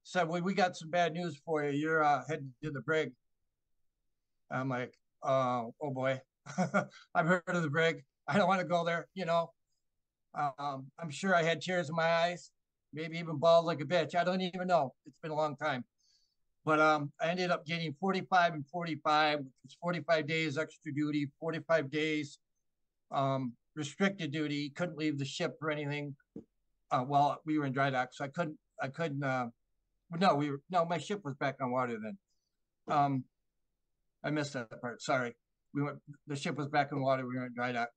[0.04, 1.72] said, "Well, we got some bad news for you.
[1.72, 3.12] You're uh, heading to the brig."
[4.52, 6.22] I'm like, uh, "Oh boy,
[7.16, 8.04] I've heard of the brig.
[8.28, 9.52] I don't want to go there." You know,
[10.60, 12.52] um, I'm sure I had tears in my eyes,
[12.94, 14.16] maybe even bawled like a bitch.
[14.16, 14.94] I don't even know.
[15.06, 15.84] It's been a long time.
[16.66, 21.30] But um, I ended up getting 45 and 45, which was 45 days extra duty,
[21.40, 22.40] 45 days
[23.12, 24.70] um, restricted duty.
[24.72, 26.16] Couldn't leave the ship or anything.
[26.90, 28.58] Uh, while we were in dry dock, so I couldn't.
[28.82, 29.22] I couldn't.
[29.22, 29.48] Uh,
[30.20, 30.62] no, we were.
[30.70, 32.18] No, my ship was back on water then.
[32.90, 33.24] Um,
[34.24, 35.02] I missed that part.
[35.02, 35.36] Sorry.
[35.74, 35.98] We went.
[36.28, 37.28] The ship was back in water.
[37.28, 37.90] We were in dry dock.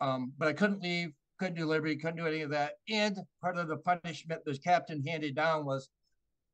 [0.00, 1.12] Um, but I couldn't leave.
[1.40, 1.96] Couldn't do liberty.
[1.96, 2.74] Couldn't do any of that.
[2.90, 5.88] And part of the punishment the captain handed down was,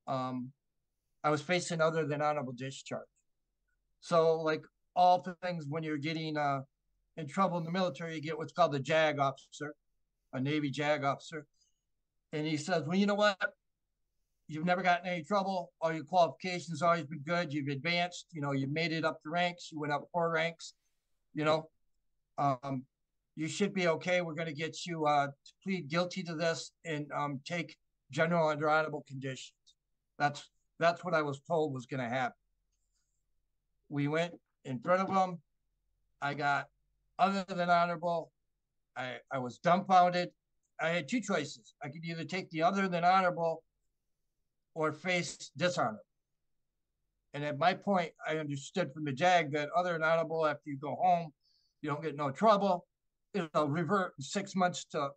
[0.07, 0.53] um,
[1.25, 3.03] I was facing other than honorable discharge.
[4.01, 4.63] So, like
[4.95, 6.61] all things, when you're getting uh,
[7.17, 9.75] in trouble in the military, you get what's called the JAG officer,
[10.33, 11.47] a Navy JAG officer.
[12.33, 13.37] And he says, Well, you know what?
[14.47, 15.73] You've never gotten any trouble.
[15.81, 17.53] All your qualifications always been good.
[17.53, 18.27] You've advanced.
[18.31, 19.73] You know, you've made it up the ranks.
[19.73, 20.75] You went up four ranks.
[21.35, 21.71] You know,
[22.39, 22.85] um,
[23.37, 24.23] you should be okay.
[24.23, 27.77] We're going to get you uh, to plead guilty to this and um, take
[28.11, 29.53] general under honorable conditions.
[30.19, 32.37] That's that's what I was told was going to happen.
[33.89, 35.39] We went in front of them.
[36.21, 36.67] I got
[37.19, 38.33] other than honorable.
[38.97, 40.31] I, I was dumbfounded.
[40.81, 41.75] I had two choices.
[41.83, 43.63] I could either take the other than honorable
[44.75, 46.01] or face dishonor.
[47.33, 50.79] And at my point, I understood from the JAG that other than honorable, after you
[50.79, 51.33] go home,
[51.81, 52.87] you don't get no trouble.
[53.35, 55.11] It'll revert six months to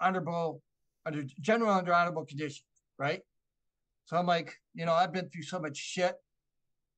[0.00, 0.62] honorable
[1.06, 2.66] under general under honorable conditions,
[2.98, 3.20] right?
[4.06, 6.14] So I'm like, you know, I've been through so much shit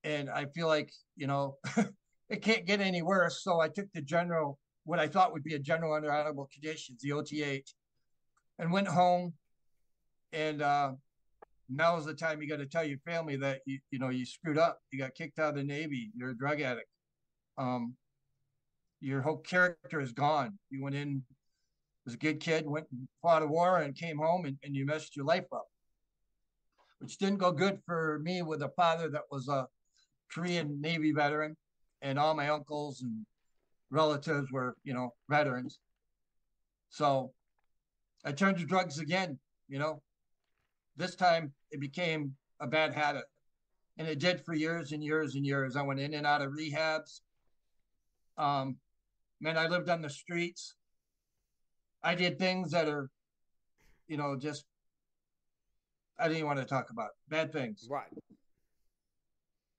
[0.04, 1.56] and I feel like, you know,
[2.28, 3.42] it can't get any worse.
[3.42, 7.02] So I took the general, what I thought would be a general under honorable conditions,
[7.02, 7.74] the OTH,
[8.58, 9.34] and went home.
[10.32, 10.92] And uh,
[11.68, 14.24] now is the time you got to tell your family that you, you know you
[14.24, 14.80] screwed up.
[14.90, 16.10] You got kicked out of the Navy.
[16.16, 16.88] You're a drug addict.
[17.58, 17.94] Um,
[19.02, 20.58] your whole character is gone.
[20.70, 21.22] You went in
[22.06, 24.86] as a good kid, went and fought a war, and came home, and, and you
[24.86, 25.66] messed your life up
[27.02, 29.66] which didn't go good for me with a father that was a
[30.32, 31.56] Korean Navy veteran,
[32.00, 33.26] and all my uncles and
[33.90, 35.80] relatives were, you know, veterans.
[36.90, 37.32] So
[38.24, 40.00] I turned to drugs again, you know.
[40.96, 43.24] This time it became a bad habit.
[43.98, 45.74] And it did for years and years and years.
[45.74, 47.20] I went in and out of rehabs.
[48.38, 48.76] Um,
[49.42, 50.76] man, I lived on the streets.
[52.02, 53.10] I did things that are,
[54.06, 54.64] you know, just
[56.18, 57.86] I didn't want to talk about bad things.
[57.90, 58.06] Right.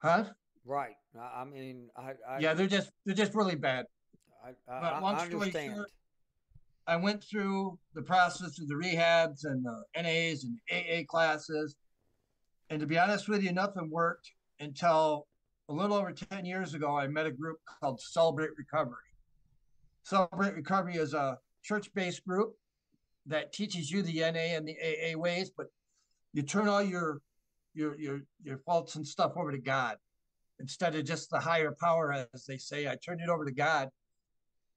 [0.01, 0.25] Huh?
[0.65, 0.95] Right.
[1.17, 3.85] I mean, I, I yeah, they're just they're just really bad.
[4.45, 5.91] I, I, but long I story short,
[6.85, 11.75] I went through the process of the rehabs and the NAs and AA classes,
[12.69, 15.27] and to be honest with you, nothing worked until
[15.69, 16.97] a little over ten years ago.
[16.97, 19.12] I met a group called Celebrate Recovery.
[20.03, 22.55] Celebrate Recovery is a church-based group
[23.25, 25.67] that teaches you the NA and the AA ways, but
[26.33, 27.21] you turn all your
[27.73, 29.97] your your your faults and stuff over to God
[30.59, 32.87] instead of just the higher power, as they say.
[32.87, 33.89] I turned it over to God,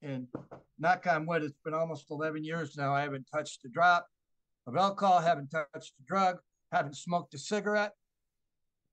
[0.01, 0.27] and
[0.79, 2.93] knock on wood, it's been almost 11 years now.
[2.93, 4.07] I haven't touched a drop
[4.65, 6.37] of alcohol, haven't touched a drug,
[6.71, 7.93] haven't smoked a cigarette.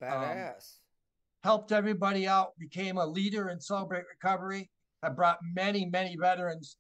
[0.03, 0.49] Badass.
[0.49, 0.62] Um,
[1.42, 4.70] helped everybody out, became a leader in Celebrate Recovery.
[5.05, 6.77] I brought many, many veterans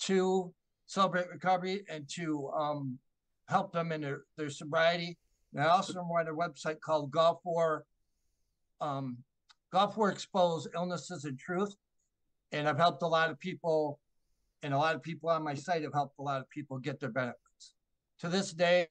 [0.00, 0.52] to
[0.86, 2.98] Celebrate Recovery and to um,
[3.48, 5.16] help them in their, their sobriety.
[5.54, 7.84] And I also run a website called Gulf War,
[8.80, 9.18] um,
[9.72, 11.74] Gulf War Exposed Illnesses and Truth.
[12.50, 14.00] And I've helped a lot of people,
[14.62, 17.00] and a lot of people on my site have helped a lot of people get
[17.00, 17.74] their benefits.
[18.20, 18.86] To this day,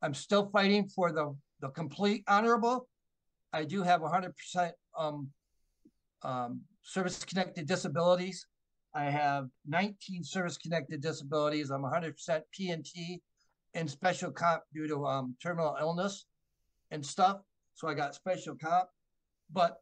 [0.00, 2.88] I'm still fighting for the, the complete honorable.
[3.52, 5.28] I do have 100% um,
[6.22, 8.46] um, service connected disabilities.
[8.94, 11.70] I have 19 service connected disabilities.
[11.70, 13.20] I'm 100% P&T
[13.74, 16.24] and special comp due to um, terminal illness
[16.90, 17.40] and stuff.
[17.74, 18.88] So I got special comp,
[19.52, 19.76] but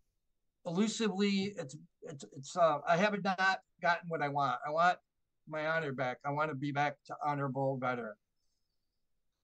[0.67, 2.57] elusively, it's it's it's.
[2.57, 4.59] Uh, I haven't not gotten what I want.
[4.67, 4.99] I want
[5.49, 6.19] my honor back.
[6.27, 8.17] I want to be back to honorable veteran.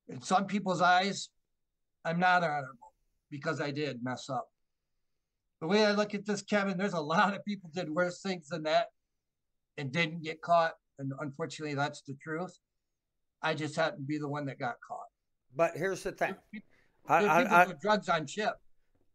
[0.09, 1.31] in some people's eyes,
[2.05, 2.93] I'm not honorable
[3.31, 4.52] because I did mess up.
[5.63, 8.49] The way I look at this, Kevin, there's a lot of people did worse things
[8.49, 8.89] than that
[9.79, 10.73] and didn't get caught.
[10.99, 12.59] And unfortunately, that's the truth.
[13.43, 15.07] I just happened to be the one that got caught.
[15.55, 16.35] But here's the thing.
[17.07, 18.55] I, I, I, drugs on chip,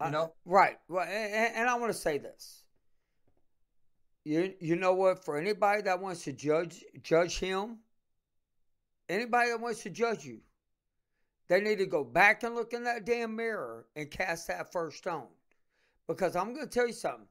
[0.01, 0.31] you know?
[0.45, 0.77] Right.
[0.87, 2.63] Well, and, and I want to say this.
[4.23, 5.25] You, you know what?
[5.25, 7.79] For anybody that wants to judge judge him,
[9.09, 10.39] anybody that wants to judge you,
[11.49, 14.99] they need to go back and look in that damn mirror and cast that first
[14.99, 15.27] stone.
[16.07, 17.27] Because I'm going to tell you something.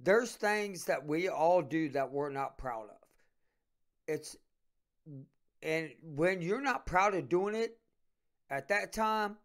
[0.00, 2.96] There's things that we all do that we're not proud of.
[4.08, 4.36] It's
[5.62, 7.78] and when you're not proud of doing it
[8.50, 9.36] at that time,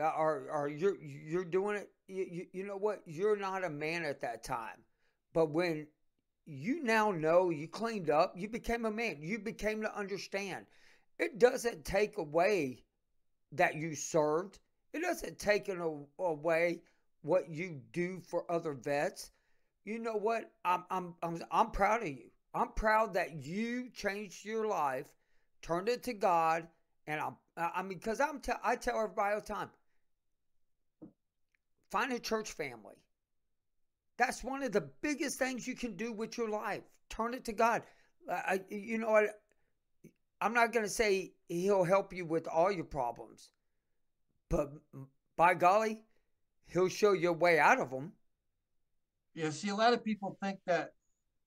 [0.00, 3.02] uh, or or you're you're doing it, you, you, know what?
[3.04, 4.84] You're not a man at that time.
[5.34, 5.86] But when
[6.46, 9.18] you now know you cleaned up, you became a man.
[9.20, 10.64] You became to understand.
[11.18, 12.84] It doesn't take away
[13.52, 14.60] that you served.
[14.94, 15.70] It doesn't take
[16.18, 16.80] away
[17.28, 19.30] what you do for other vets.
[19.84, 20.50] You know what?
[20.64, 22.30] I'm I'm I'm I'm proud of you.
[22.54, 25.06] I'm proud that you changed your life,
[25.60, 26.66] turned it to God,
[27.06, 29.70] and I'm I mean because I'm t- I tell everybody all the time,
[31.90, 32.96] find a church family.
[34.16, 36.82] That's one of the biggest things you can do with your life.
[37.10, 37.82] Turn it to God.
[38.28, 39.40] I, you know what?
[40.40, 43.50] I'm not going to say He'll help you with all your problems,
[44.50, 44.72] but
[45.36, 46.02] by golly,
[46.68, 48.12] He'll show you a way out of them.
[49.34, 50.90] Yeah, see, a lot of people think that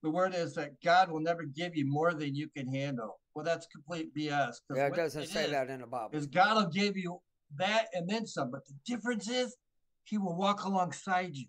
[0.01, 3.19] the word is that God will never give you more than you can handle.
[3.35, 4.55] Well, that's complete BS.
[4.73, 6.09] Yeah, it doesn't it say that in the Bible.
[6.13, 7.19] Is God will give you
[7.57, 8.51] that and then some.
[8.51, 9.55] But the difference is
[10.03, 11.45] He will walk alongside you.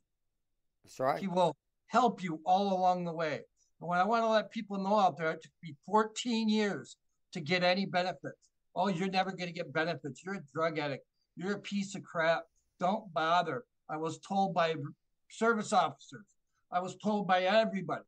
[0.85, 1.21] That's right.
[1.21, 1.57] He will
[1.87, 3.41] help you all along the way.
[3.81, 6.97] And what I want to let people know out there, it took me 14 years
[7.33, 8.51] to get any benefits.
[8.75, 10.23] Oh, you're never going to get benefits.
[10.25, 11.05] You're a drug addict.
[11.37, 12.45] You're a piece of crap.
[12.83, 13.63] Don't bother.
[13.89, 14.75] I was told by
[15.31, 16.25] service officers.
[16.73, 18.03] I was told by everybody.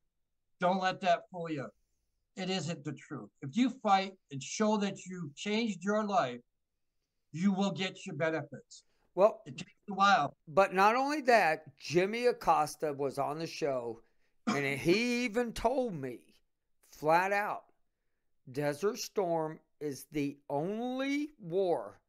[0.59, 1.69] Don't let that fool you.
[2.37, 3.31] It isn't the truth.
[3.41, 6.41] If you fight and show that you changed your life,
[7.31, 8.83] you will get your benefits.
[9.15, 10.35] Well, it takes a while.
[10.49, 14.01] But not only that, Jimmy Acosta was on the show,
[14.49, 16.19] and he even told me
[16.91, 17.67] flat out
[18.51, 22.01] Desert Storm is the only war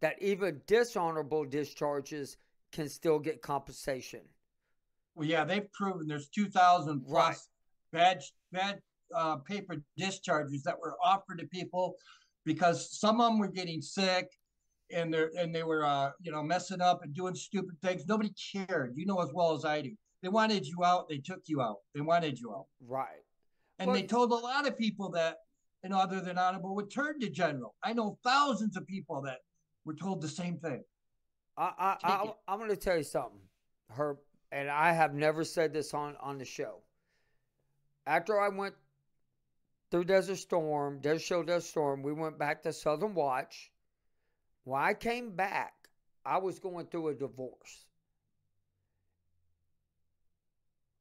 [0.00, 2.36] that even dishonorable discharges
[2.72, 4.20] can still get compensation.
[5.14, 7.38] Well, yeah, they've proven there's 2,000 plus right.
[7.92, 8.80] bad, bad
[9.14, 11.94] uh, paper discharges that were offered to people
[12.44, 14.28] because some of them were getting sick
[14.92, 18.06] and they and they were uh, you know messing up and doing stupid things.
[18.06, 18.92] Nobody cared.
[18.96, 19.92] You know as well as I do.
[20.22, 21.08] They wanted you out.
[21.08, 21.78] They took you out.
[21.94, 22.66] They wanted you out.
[22.86, 23.22] Right.
[23.78, 25.38] And well, they told a lot of people that
[25.82, 27.74] you know other than honorable would turn to general.
[27.82, 29.38] I know thousands of people that
[29.86, 30.84] were told the same thing.
[31.56, 33.40] I, I, I I'm going to tell you something,
[33.88, 34.18] Herb,
[34.52, 36.82] and I have never said this on on the show.
[38.06, 38.74] After I went
[39.90, 43.70] through Desert Storm, Desert Shield, Desert Storm, we went back to Southern Watch
[44.66, 45.74] when I came back,
[46.24, 47.86] I was going through a divorce.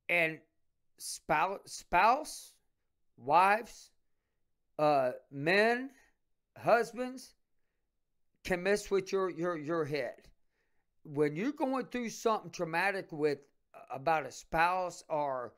[0.07, 0.37] And
[0.99, 2.53] spouse, spouse
[3.17, 3.89] wives,
[4.77, 5.89] uh, men,
[6.55, 7.33] husbands
[8.45, 10.13] can mess with your, your, your head.
[11.03, 13.39] When you're going through something traumatic with
[13.75, 15.53] uh, about a spouse or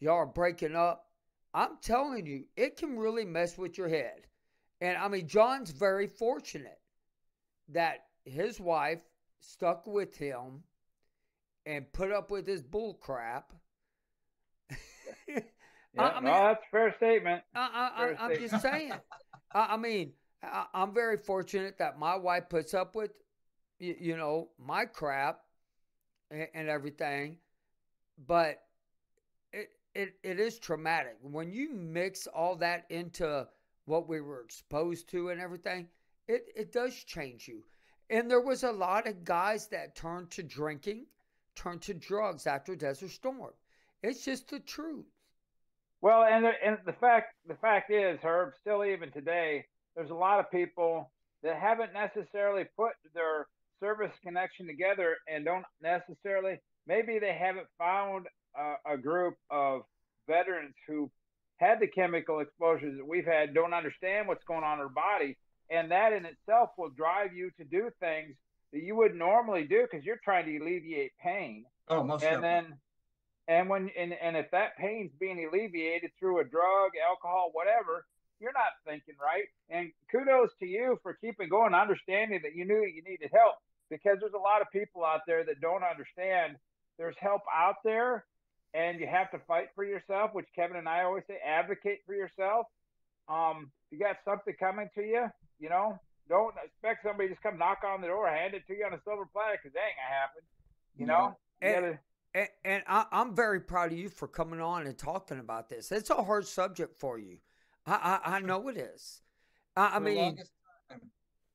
[0.00, 1.06] y'all breaking up,
[1.54, 4.26] I'm telling you, it can really mess with your head.
[4.80, 6.80] And I mean, John's very fortunate
[7.68, 9.02] that his wife
[9.40, 10.64] stuck with him
[11.66, 13.52] and put up with his bull crap.
[15.28, 15.40] yeah,
[15.98, 17.42] I mean, no, that's a fair statement.
[17.54, 18.92] I, am just saying.
[19.52, 20.12] I, I mean,
[20.42, 23.12] I, am very fortunate that my wife puts up with,
[23.78, 25.40] you, know, my crap
[26.30, 27.36] and, and everything,
[28.26, 28.62] but
[29.52, 33.46] it, it it is traumatic when you mix all that into
[33.84, 35.88] what we were exposed to and everything
[36.28, 37.64] it it does change you.
[38.10, 41.06] And there was a lot of guys that turned to drinking,
[41.54, 43.52] turned to drugs after Desert Storm.
[44.02, 45.06] It's just the truth.
[46.00, 49.66] Well, and the, and the fact the fact is, Herb, still even today,
[49.96, 51.10] there's a lot of people
[51.42, 53.46] that haven't necessarily put their
[53.80, 58.26] service connection together and don't necessarily maybe they haven't found
[58.56, 59.82] a, a group of
[60.28, 61.10] veterans who
[61.56, 65.36] had the chemical exposures that we've had, don't understand what's going on in their body,
[65.70, 68.34] and that in itself will drive you to do things
[68.72, 71.64] that you would normally do because you're trying to alleviate pain.
[71.88, 72.74] Oh, most and then
[73.48, 78.06] and when and, and if that pain's being alleviated through a drug, alcohol, whatever,
[78.42, 79.46] you're not thinking right.
[79.70, 83.56] And kudos to you for keeping going, understanding that you knew you needed help
[83.88, 86.56] because there's a lot of people out there that don't understand
[86.98, 88.24] there's help out there
[88.74, 92.14] and you have to fight for yourself, which Kevin and I always say, advocate for
[92.14, 92.66] yourself.
[93.28, 95.26] Um, you got something coming to you,
[95.60, 98.74] you know, don't expect somebody to just come knock on the door, hand it to
[98.74, 100.42] you on a silver platter because that ain't gonna happen.
[100.96, 101.36] You know.
[101.60, 101.98] And,
[102.34, 105.92] and, and I, I'm very proud of you for coming on and talking about this.
[105.92, 107.38] It's a hard subject for you.
[107.86, 109.20] I I, I know it is.
[109.76, 110.38] I, I mean,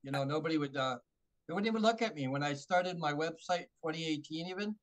[0.03, 0.97] you know, nobody would uh,
[1.47, 4.47] they wouldn't even look at me when I started my website 2018.
[4.47, 4.75] Even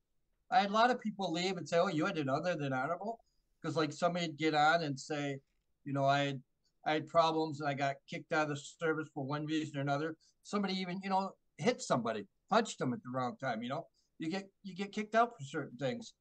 [0.50, 2.72] I had a lot of people leave and say, "Oh, you had it other than
[2.72, 3.20] honorable,"
[3.60, 5.38] because like somebody'd get on and say,
[5.84, 6.42] you know, I had
[6.86, 9.82] I had problems and I got kicked out of the service for one reason or
[9.82, 10.16] another.
[10.42, 13.62] Somebody even, you know, hit somebody, punched them at the wrong time.
[13.62, 13.86] You know,
[14.18, 16.14] you get you get kicked out for certain things.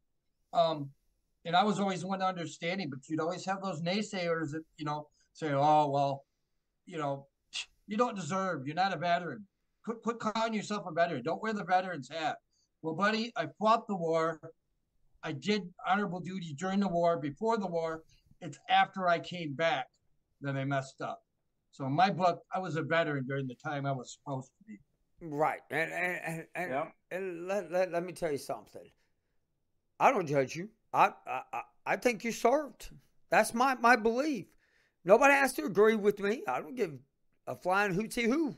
[0.54, 0.90] Um,
[1.46, 5.08] and I was always one understanding, but you'd always have those naysayers that you know
[5.34, 6.26] say, "Oh, well,
[6.86, 7.28] you know,
[7.88, 8.66] you don't deserve.
[8.66, 9.46] You're not a veteran.
[9.84, 11.24] Quit, quit calling yourself a veteran.
[11.24, 12.38] Don't wear the veteran's hat."
[12.82, 14.40] Well, buddy, I fought the war.
[15.24, 18.04] I did honorable duty during the war, before the war.
[18.42, 19.88] It's after I came back
[20.42, 21.22] that I messed up.
[21.72, 24.64] So in my book, I was a veteran during the time I was supposed to
[24.68, 24.80] be.
[25.22, 26.86] Right, and and and, and, yeah.
[27.12, 28.90] and let, let, let me tell you something.
[30.00, 30.70] I don't judge you.
[30.94, 32.90] I I I think you served.
[33.30, 34.48] That's my my belief.
[35.06, 36.44] Nobody has to agree with me.
[36.48, 36.94] I don't give
[37.48, 38.56] a flying hootie who.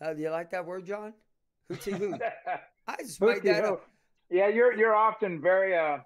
[0.00, 1.14] Uh, do you like that word, John?
[1.70, 2.18] Hootie hoo.
[2.88, 3.86] I just made that up.
[4.30, 5.98] Yeah, you're you're often very uh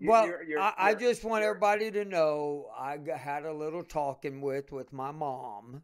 [0.00, 4.40] well, you're, you're, I, I, just want everybody to know I had a little talking
[4.42, 5.82] with with my mom,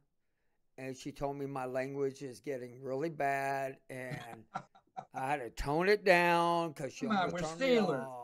[0.76, 4.44] and she told me my language is getting really bad, and
[5.14, 8.21] I had to tone it down because she Come on, me off.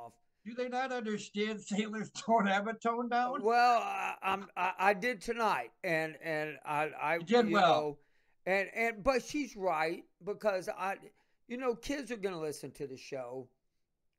[0.48, 3.42] Do they not understand sailors don't have a tone down?
[3.42, 7.82] Well, I, I'm I, I did tonight, and and I I you did you well.
[7.82, 7.98] Know,
[8.46, 10.96] and and but she's right because I,
[11.48, 13.48] you know, kids are going to listen to the show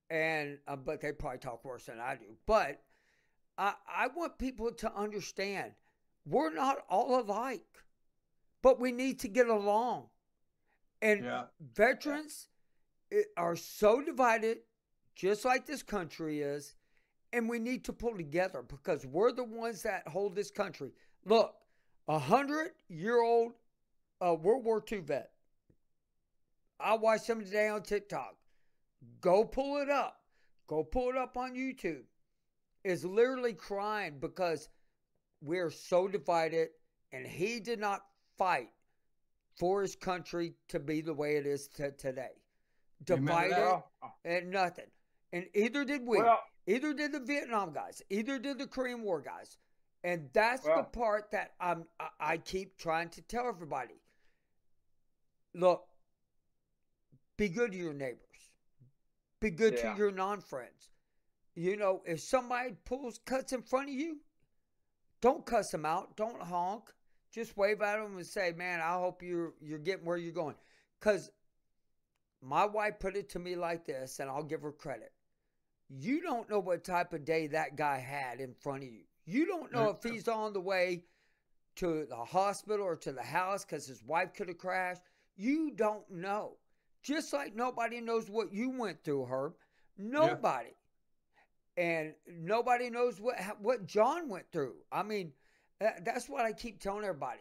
[0.09, 2.36] and uh, but they probably talk worse than I do.
[2.45, 2.82] But
[3.57, 5.71] I I want people to understand
[6.25, 7.84] we're not all alike,
[8.61, 10.07] but we need to get along.
[11.01, 11.43] And yeah.
[11.73, 12.49] veterans
[13.11, 14.59] eh, are so divided,
[15.20, 16.76] just like this country is,
[17.34, 20.93] and we need to pull together because we're the ones that hold this country.
[21.26, 21.53] Look,
[22.07, 23.51] a hundred year old
[24.26, 25.32] uh, World War II vet.
[26.80, 28.36] I watched him today on TikTok.
[29.20, 30.22] Go pull it up.
[30.67, 32.03] Go pull it up on YouTube.
[32.86, 34.70] Is literally crying because
[35.41, 36.70] we're so divided
[37.11, 38.05] and he did not
[38.38, 38.70] fight
[39.57, 42.39] for his country to be the way it is to today.
[43.03, 43.84] Divided
[44.24, 44.86] and nothing.
[45.32, 49.21] And either did we, well, either did the Vietnam guys, either did the Korean War
[49.21, 49.57] guys.
[50.03, 51.84] And that's well, the part that I'm
[52.19, 53.95] I keep trying to tell everybody.
[55.53, 55.84] Look,
[57.38, 58.19] be good to your neighbors.
[59.41, 59.93] Be good yeah.
[59.93, 60.89] to your non friends.
[61.55, 64.19] You know, if somebody pulls cuts in front of you,
[65.21, 66.15] don't cuss them out.
[66.15, 66.84] Don't honk.
[67.32, 70.55] Just wave at them and say, "Man, I hope you're you're getting where you're going."
[70.99, 71.30] Because
[72.41, 75.11] my wife put it to me like this, and I'll give her credit.
[75.90, 79.02] You don't know what type of day that guy had in front of you.
[79.26, 81.04] You don't know if he's on the way
[81.78, 85.02] to the hospital or to the house because his wife could have crashed.
[85.36, 86.58] You don't know.
[87.02, 89.54] Just like nobody knows what you went through, Herb.
[89.98, 90.70] Nobody.
[91.78, 91.84] Yeah.
[91.84, 94.76] And nobody knows what what John went through.
[94.92, 95.32] I mean,
[95.80, 97.40] that's what I keep telling everybody.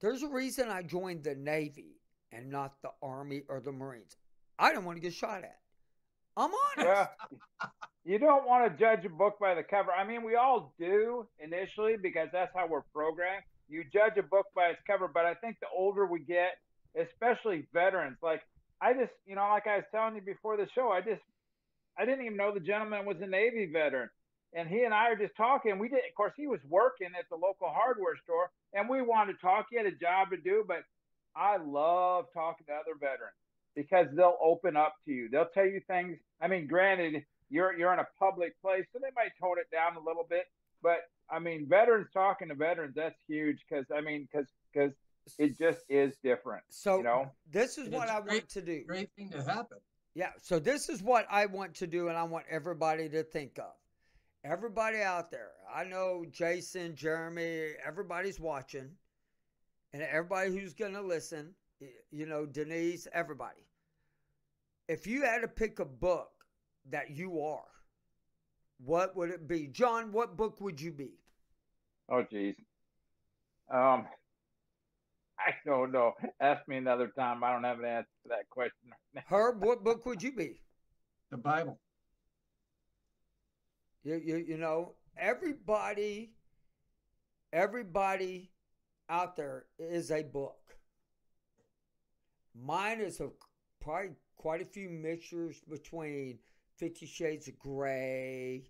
[0.00, 4.16] There's a reason I joined the Navy and not the Army or the Marines.
[4.58, 5.58] I don't want to get shot at.
[6.38, 7.10] I'm honest.
[7.60, 7.68] Yeah.
[8.04, 9.90] you don't want to judge a book by the cover.
[9.90, 13.42] I mean, we all do initially because that's how we're programmed.
[13.68, 16.58] You judge a book by its cover, but I think the older we get,
[16.96, 18.42] especially veterans, like
[18.80, 21.20] I just, you know, like I was telling you before the show, I just,
[21.98, 24.08] I didn't even know the gentleman was a Navy veteran.
[24.54, 25.78] And he and I are just talking.
[25.78, 29.34] We did, of course, he was working at the local hardware store, and we wanted
[29.34, 29.66] to talk.
[29.70, 30.84] He had a job to do, but
[31.36, 33.36] I love talking to other veterans
[33.78, 35.28] because they'll open up to you.
[35.30, 36.18] They'll tell you things.
[36.42, 39.94] I mean, granted, you're you're in a public place, so they might tone it down
[39.94, 40.46] a little bit.
[40.82, 40.98] But
[41.30, 44.92] I mean, veterans talking to veterans, that's huge because I mean, because because
[45.38, 46.64] it just is different.
[46.70, 48.82] So you know, this is what I great, want to do.
[48.84, 49.78] Great thing to happen.
[50.14, 50.30] Yeah.
[50.42, 53.74] So this is what I want to do, and I want everybody to think of.
[54.42, 58.90] Everybody out there, I know Jason, Jeremy, everybody's watching,
[59.92, 61.54] and everybody who's going to listen,
[62.10, 63.67] you know, Denise, everybody.
[64.88, 66.30] If you had to pick a book
[66.90, 67.68] that you are,
[68.84, 69.66] what would it be?
[69.66, 71.10] John, what book would you be?
[72.08, 72.54] Oh, geez.
[73.70, 74.06] Um,
[75.38, 76.14] I don't know.
[76.40, 77.44] Ask me another time.
[77.44, 78.90] I don't have an answer to that question.
[79.26, 80.60] Herb, what book would you be?
[81.30, 81.78] The Bible.
[84.04, 86.32] You, you, you know, everybody,
[87.52, 88.50] everybody
[89.10, 90.56] out there is a book.
[92.54, 93.28] Mine is a
[93.80, 96.38] probably quite a few mixtures between
[96.76, 98.64] Fifty Shades of Grey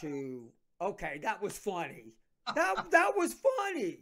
[0.00, 0.50] to
[0.80, 2.12] okay, that was funny.
[2.54, 4.00] That that was funny.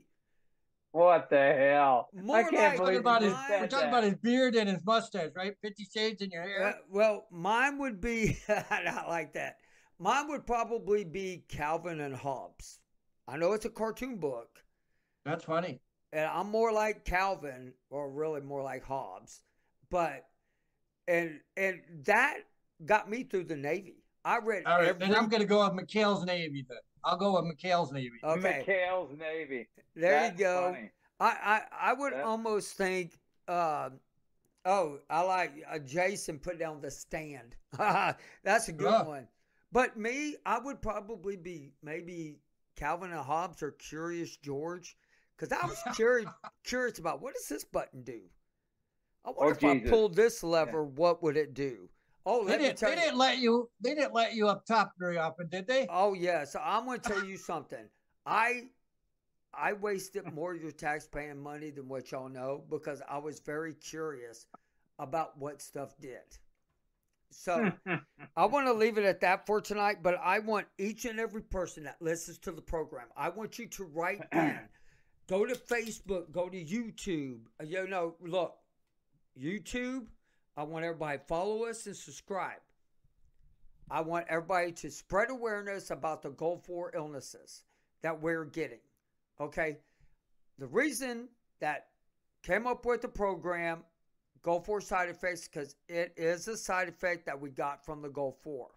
[0.93, 2.09] What the hell?
[2.13, 3.89] More I can't like- believe Talking about his, we're talking that.
[3.89, 5.55] about his beard and his mustache, right?
[5.63, 6.75] Fifty Shades in your Uh, hair.
[6.91, 9.57] well, mine would be not like that.
[9.99, 12.81] Mine would probably be Calvin and Hobbes.
[13.29, 14.65] I know it's a cartoon book,
[15.25, 15.81] That's funny.
[16.13, 19.43] and I'm more like Calvin, or really more like Hobbes.
[19.91, 20.27] But
[21.09, 22.39] and and that
[22.85, 23.97] got me through the Navy.
[24.25, 25.07] I read All right, every.
[25.07, 26.65] then I'm gonna go with McHale's Navy.
[26.69, 28.13] Then I'll go with McHale's Navy.
[28.23, 29.69] okay, McHale's Navy.
[29.97, 30.73] there That's you go.
[30.73, 30.91] funny.
[31.21, 33.19] I, I I would That- almost think.
[33.49, 33.91] Uh,
[34.65, 37.57] oh, I like uh, Jason put down the stand.
[37.79, 39.03] That's a good Yeah.
[39.03, 39.29] one.
[39.73, 42.39] But me, I would probably be maybe
[42.77, 44.97] Calvin and Hobbes or Curious George,
[45.37, 46.29] because I was curious
[46.63, 48.21] curious about what does this button do.
[49.25, 49.91] I wonder Oh, if I Jesus.
[49.91, 51.89] pulled this lever, what would it do?
[52.25, 52.79] Oh, They let me didn't.
[52.79, 53.03] tell They you.
[53.03, 53.71] didn't let you.
[53.81, 55.87] They didn't let you up top very often, did they?
[55.91, 57.89] Oh yeah, so I'm going to tell you something.
[58.27, 58.69] I
[59.55, 63.75] I wasted more of your taxpaying money than what y'all know because I was very
[63.75, 64.47] curious
[64.99, 66.21] about what stuff did.
[67.31, 67.73] So
[68.37, 71.43] I want to leave it at that for tonight, but I want each and every
[71.43, 74.59] person that listens to the program, I want you to write in.
[75.29, 77.39] Go to Facebook, go to YouTube.
[77.65, 78.57] You know, look,
[79.41, 80.07] YouTube,
[80.57, 82.61] I want everybody to follow us and subscribe.
[83.91, 87.65] I want everybody to spread awareness about the Gulf War illnesses
[88.03, 88.81] that we're getting.
[89.41, 89.79] Okay?
[90.59, 91.29] The reason
[91.61, 91.87] that
[92.43, 93.85] came up with the program,
[94.43, 98.09] Gulf War side effects, because it is a side effect that we got from the
[98.09, 98.69] Gulf War.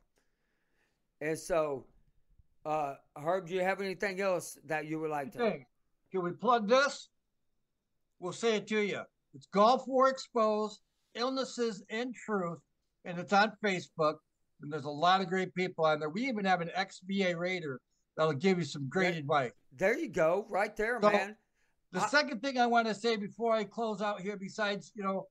[1.21, 1.85] And so,
[2.65, 5.39] uh, Herb, do you have anything else that you would like to?
[6.11, 7.09] Can we plug this?
[8.19, 9.01] We'll say it to you.
[9.35, 10.79] It's Gulf War Exposed,
[11.13, 12.59] Illnesses and Truth,
[13.03, 14.15] and it's on Facebook.
[14.61, 16.09] And there's a lot of great people on there.
[16.09, 17.81] We even have an ex-VA rater
[18.15, 19.19] that'll give you some great Yeah.
[19.19, 19.51] advice.
[19.73, 21.35] There you go, right there, So- man.
[21.91, 25.03] The I- second thing I want to say before I close out here, besides you
[25.03, 25.27] know,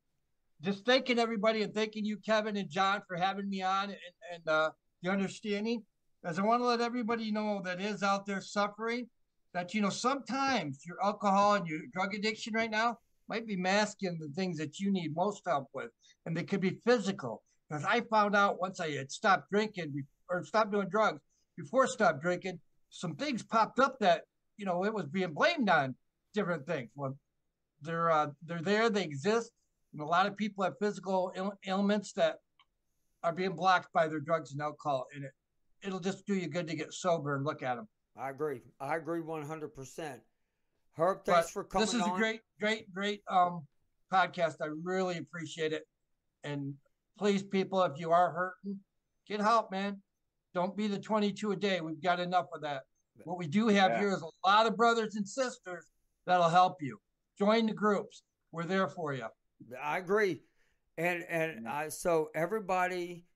[0.60, 3.98] just thanking everybody and thanking you, Kevin and John, for having me on and,
[4.32, 4.70] and uh,
[5.02, 5.84] the understanding,
[6.24, 9.08] as I want to let everybody know that is out there suffering,
[9.52, 12.98] that you know sometimes your alcohol and your drug addiction right now
[13.28, 15.90] might be masking the things that you need most help with,
[16.26, 17.42] and they could be physical.
[17.68, 21.20] Because I found out once I had stopped drinking or stopped doing drugs
[21.56, 22.60] before I stopped drinking,
[22.90, 24.22] some things popped up that
[24.56, 25.94] you know it was being blamed on
[26.34, 26.90] different things.
[26.94, 27.16] Well,
[27.80, 29.50] they're uh, they're there, they exist,
[29.92, 32.36] and a lot of people have physical Ail- ailments that
[33.22, 35.32] are being blocked by their drugs and alcohol, and it
[35.82, 37.88] it'll just do you good to get sober and look at them.
[38.16, 38.62] I agree.
[38.80, 40.20] I agree 100%.
[40.96, 42.10] Herb, thanks But for coming this is on.
[42.10, 43.66] a great, great, great um
[44.12, 44.56] podcast.
[44.62, 45.82] I really appreciate it,
[46.44, 46.74] and
[47.18, 48.78] please, people, if you are hurting,
[49.26, 50.00] get help, man.
[50.54, 51.80] Don't be the 22 a day.
[51.80, 52.82] We've got enough of that.
[53.24, 53.98] What we do have Yeah.
[54.00, 55.90] here is a lot of brothers and sisters
[56.26, 56.98] that'll help you.
[57.38, 58.22] Join the groups.
[58.52, 59.26] We're there for you.
[59.82, 60.42] I agree,
[60.96, 61.74] and and Yeah.
[61.74, 63.26] I so everybody,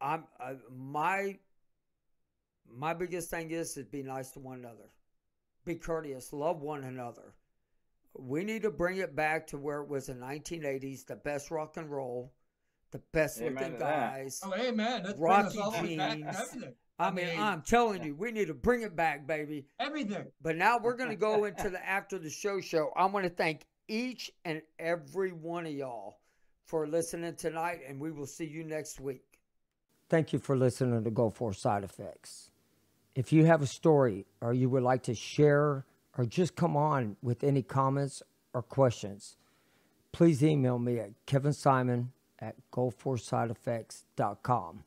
[0.00, 1.38] I'm I, my
[2.66, 4.88] my biggest thing is to be nice to one another,
[5.64, 7.34] be courteous, love one another.
[8.14, 11.76] We need to bring it back to where it was in 1980s, the best rock
[11.76, 12.32] and roll,
[12.90, 14.40] the best Amen looking to guys.
[14.44, 14.76] Oh, amen.
[14.76, 15.02] man.
[15.04, 16.74] Let's Rocky bring us all back jeans.
[16.98, 19.66] I mean, I'm telling you, we need to bring it back, baby.
[19.78, 20.26] Everything.
[20.42, 22.92] But now we're going to go into the after the show show.
[22.94, 26.18] I want to thank each and every one of y'all
[26.66, 29.38] for listening tonight, and we will see you next week.
[30.10, 32.49] Thank you for listening to Gulf War Side Effects.
[33.14, 35.86] If you have a story or you would like to share
[36.16, 39.36] or just come on with any comments or questions,
[40.12, 42.08] please email me at kevinsimon
[42.38, 44.84] at gulfwarsideeffects.com.